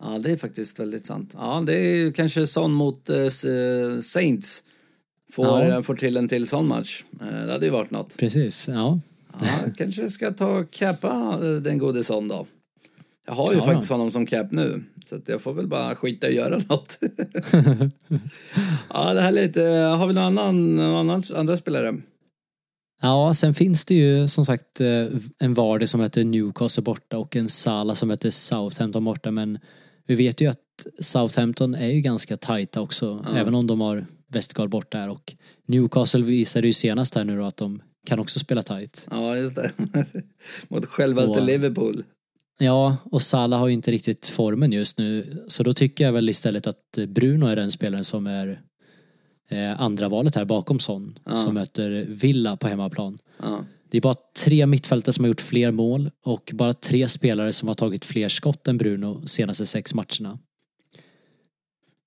[0.03, 1.31] Ja, det är faktiskt väldigt sant.
[1.37, 4.63] Ja, det är ju kanske sån mot eh, eh, Saints.
[5.31, 5.81] Får, Ja.
[5.83, 7.03] får till en till sån match.
[7.21, 8.17] Eh, det hade ju varit något.
[8.17, 8.99] Precis, ja.
[9.41, 12.45] Ja, kanske ska ta cappa eh, den gode son då.
[13.27, 14.83] Jag har ju Ja, faktiskt honom som cap nu.
[15.05, 16.99] Så att jag får väl bara skita i att göra något.
[18.93, 19.61] ja, det här är lite...
[19.99, 21.95] Har vi någon annan, någon annan andra spelare?
[23.01, 24.81] Ja, sen finns det ju som sagt
[25.39, 29.59] en Vardy som heter Newcastle borta och en Sala som heter Southampton borta men
[30.07, 30.57] vi vet ju att
[30.99, 33.37] Southampton är ju ganska tajta också Ja.
[33.37, 35.35] även om de har Westgard borta här och
[35.65, 39.07] Newcastle visade ju senast här nu då att de kan också spela tajt.
[39.11, 39.71] Ja, just det.
[40.67, 42.03] Mot självaste Liverpool.
[42.59, 46.29] Ja, och Salah har ju inte riktigt formen just nu så då tycker jag väl
[46.29, 48.61] istället att Bruno är den spelaren som är
[49.49, 51.37] eh, andra valet här bakom Son Ja.
[51.37, 53.17] som möter Villa på hemmaplan.
[53.43, 53.65] Ja.
[53.89, 57.67] Det är bara tre mittfältare som har gjort fler mål och bara tre spelare som
[57.67, 60.39] har tagit fler skott än Bruno senaste sex matcherna.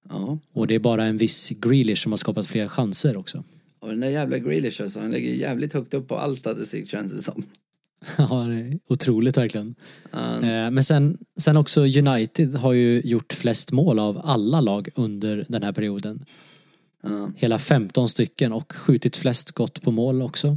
[0.09, 0.39] Ja.
[0.53, 3.45] Och det är bara en viss Grealish som har skapat fler chanser också.
[3.81, 7.13] Och den där jävla Grealish alltså, han ligger jävligt högt upp på all statistik känns
[7.13, 7.43] det som.
[8.19, 9.75] Ja, det är otroligt verkligen.
[10.13, 15.47] Eh, Men sen, sen också United har ju gjort flest mål av alla lag under
[15.49, 16.25] den här perioden.
[17.03, 20.57] ja, Hela 15 stycken och skjutit flest skott på mål också.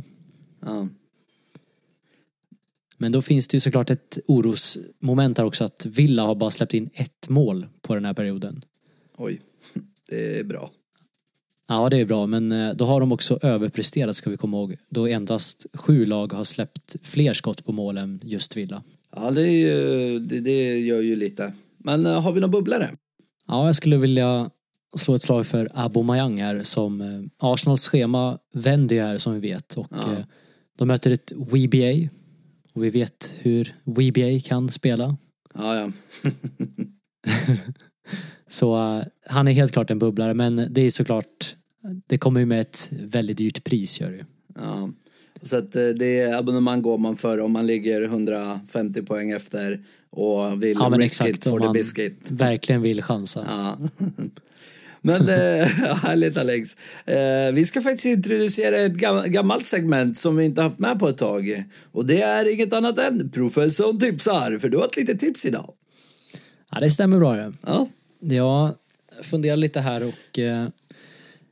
[0.66, 0.88] ja.
[2.98, 6.74] Men då finns det ju såklart ett orosmoment här också att Villa har bara släppt
[6.74, 8.66] in ett mål på den här perioden.
[9.18, 9.42] Oj,
[10.10, 10.72] det är bra.
[11.68, 14.76] Ja, det är bra, men eh, då har de också överpresterat ska vi komma ihåg.
[14.90, 18.84] Då endast sju lag har släppt fler skott på mål än just Villa.
[19.16, 21.54] Ja, det, är ju, det, det gör ju lite.
[21.78, 22.92] Men eh, har vi någon bubblare?
[23.48, 24.50] Ja, jag skulle vilja
[24.98, 27.08] slå ett slag för Aubameyang här som eh,
[27.40, 30.16] Arsenals schema vänder ju här som vi vet och Ja.
[30.78, 32.10] de möter ett WBA
[32.74, 35.18] och vi vet hur WBA kan spela.
[35.54, 35.92] Ja, ja.
[38.50, 41.56] Så eh, han är helt klart en bubblare men det är såklart
[42.08, 44.24] det kommer ju med ett väldigt dyrt pris gör det ju.
[44.56, 44.90] ja.
[45.42, 50.64] Så att eh, det abonnemang går man för om man ligger 150 poäng efter och
[50.64, 52.32] vill Ja, risk exakt, it for the biscuit.
[52.32, 53.46] Verkligen vill chansa.
[53.48, 53.78] Ja.
[55.06, 55.66] Men eh,
[56.04, 56.78] härligt Alex.
[57.06, 61.10] Eh, vi ska faktiskt introducera ett gam- gammalt segment som vi inte haft med på
[61.10, 61.64] ett tag.
[61.92, 65.74] Och det är inget annat än Professorn tipsar, för du har ett litet tips idag.
[66.72, 67.54] Ja, det stämmer bra det.
[67.66, 67.88] Ja,
[68.20, 68.72] Jag
[69.22, 70.68] funderar lite här och eh,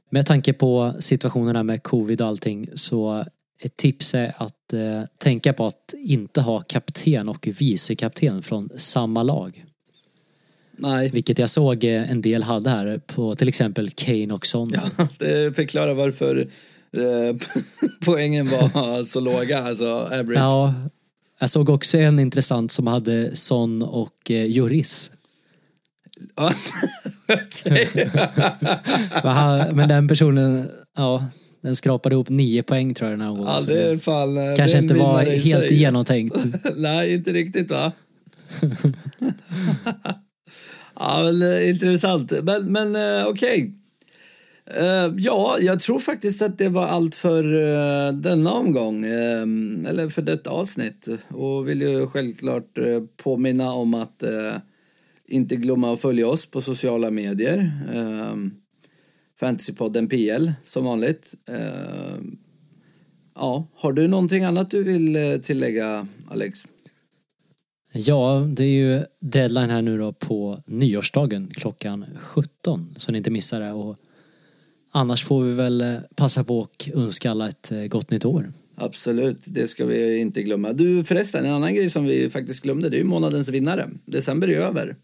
[0.10, 3.26] med tanke på situationen här med covid och allting så
[3.64, 9.24] ett tips är att eh, tänka på att inte ha kapten och vicekapten från samma
[9.24, 9.66] lag.
[10.82, 11.10] Nej.
[11.14, 14.70] Vilket jag såg eh, en del hade här på till exempel Kane och Son.
[14.74, 14.82] Ja,
[15.20, 16.48] det förklarar varför
[16.98, 17.36] eh,
[18.06, 20.38] poängen var så låga, alltså average.
[20.40, 20.74] Ja,
[21.40, 25.12] jag såg också en intressant som hade Son och eh, Juris.
[29.74, 31.26] Men den personen, ja,
[31.62, 33.48] den skrapade ihop nio poäng tror jag den här gången.
[33.48, 34.38] Ja, det är fan...
[34.38, 35.80] eh, Kanske inte var helt sig.
[35.80, 36.38] genomtänkt.
[36.76, 37.92] Nej, inte riktigt va?
[40.96, 42.32] Ja, men, eh, intressant.
[42.44, 43.62] Men, men eh, okej.
[43.62, 43.72] Okay.
[45.18, 47.44] ja, jag tror faktiskt att det var allt för
[48.12, 49.06] denna omgång.
[49.06, 51.08] eller för detta avsnitt.
[51.30, 52.78] Och vill ju självklart
[53.18, 54.24] påminna om att
[55.28, 57.72] inte glömma att följa oss på sociala medier.
[59.40, 61.34] Fantasypodden PL som vanligt.
[63.36, 66.66] Ja, har du någonting annat du vill tillägga, Alex?
[67.94, 72.96] Ja, det är ju deadline här nu då på nyårsdagen klockan 17.
[72.98, 73.72] Så ni inte missar det.
[73.72, 73.98] Och
[74.92, 78.52] annars får vi väl eh, passa på och önska alla ett eh, gott nytt år.
[78.76, 80.74] Absolut, det ska vi inte glömma.
[80.74, 83.90] Du förresten, en annan grej som vi faktiskt glömde, det är ju månadens vinnare.
[84.06, 84.96] December är över.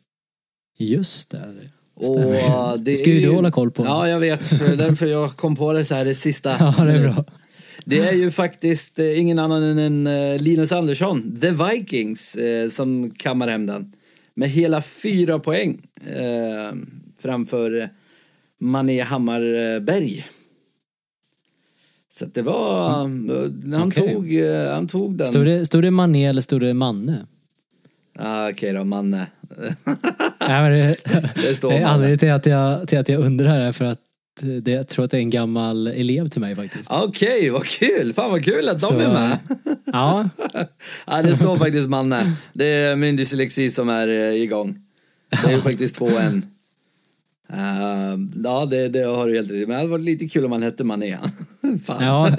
[0.78, 1.54] Just det.
[1.94, 2.78] Och Stämmer.
[2.78, 3.86] det Det ska ju du hålla koll på.
[3.86, 4.60] Ja, jag vet.
[4.60, 6.50] Därför jag kom på det så här det sista.
[6.78, 7.26] Ja, det är bra.
[7.90, 13.12] Det är ju faktiskt eh, ingen annan än eh, Linus Andersson, The Vikings, eh, som
[13.12, 13.92] kammar hem den.
[14.34, 15.82] Med hela fyra poäng
[17.20, 17.90] framför
[18.60, 20.26] Mané Hammarberg.
[22.14, 22.90] Så det var...
[22.90, 23.84] eh, Han, Mm.
[23.88, 24.14] Okej.
[24.14, 24.34] tog,
[24.72, 25.28] han tog den.
[25.28, 27.26] Stod det, stod det Mané eller stod det Manne?
[28.20, 29.28] Ah, Okej då, Manne.
[30.40, 31.86] Nej, men det, Det Nej, Manne.
[31.86, 34.00] anledningen till att, jag, till att jag undrar är för att
[34.42, 36.92] det, jag tror att det är en gammal elev till mig faktiskt.
[36.92, 38.14] Okej, vad kul!
[38.14, 39.38] Fan vad kul att de Så, är med.
[39.86, 40.30] Ja,
[41.08, 42.34] ja, det står faktiskt Manne.
[42.54, 44.78] Det är min dyslexi som är eh, igång.
[45.46, 46.46] Det är faktiskt två en.
[47.54, 49.60] Uh, ja, det, det har du helt rätt i.
[49.60, 51.18] Men det hade varit lite kul om han hette Mané.
[51.86, 52.04] Fan.
[52.04, 52.32] ja.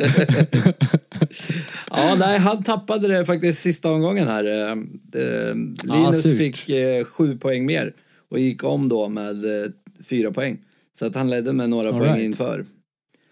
[1.90, 4.44] Ja, nej, han tappade det faktiskt sista omgången här.
[4.44, 4.70] Eh,
[5.22, 6.36] eh, Linus surt.
[6.36, 7.92] fick eh, sju poäng mer
[8.30, 9.70] och gick om då med eh,
[10.08, 10.58] fyra poäng.
[10.98, 12.24] Så att han ledde med några All poäng right.
[12.24, 12.66] inför.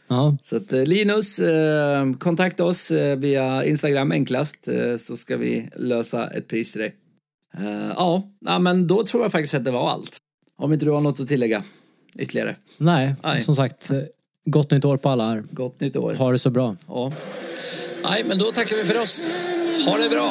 [0.09, 0.37] ja.
[0.43, 5.69] Så att eh, Linus, eh, kontakta oss eh, via Instagram enklast eh, så ska vi
[5.77, 6.95] lösa ett pris till dig.
[7.59, 10.17] Eh, ja, men då tror jag faktiskt att det var allt.
[10.59, 11.62] Om inte du har något att tillägga
[12.19, 12.57] ytterligare.
[12.79, 13.41] Nej, Nej.
[13.41, 13.91] som sagt,
[14.45, 15.45] gott nytt år på alla här.
[15.51, 16.14] Gott nytt år.
[16.14, 16.77] Ha det så bra.
[16.89, 17.12] Ja.
[18.03, 19.27] Nej, men då tackar vi för oss.
[19.85, 20.31] Ha det bra!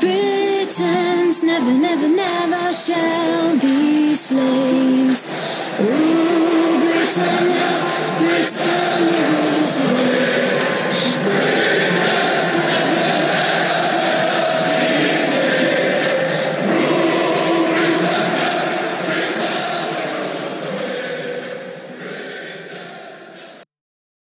[0.00, 5.26] Britons never, never, never shall be slaves.
[5.78, 7.70] Oh, Britannia,
[8.18, 9.26] Britannia,
[9.62, 9.78] was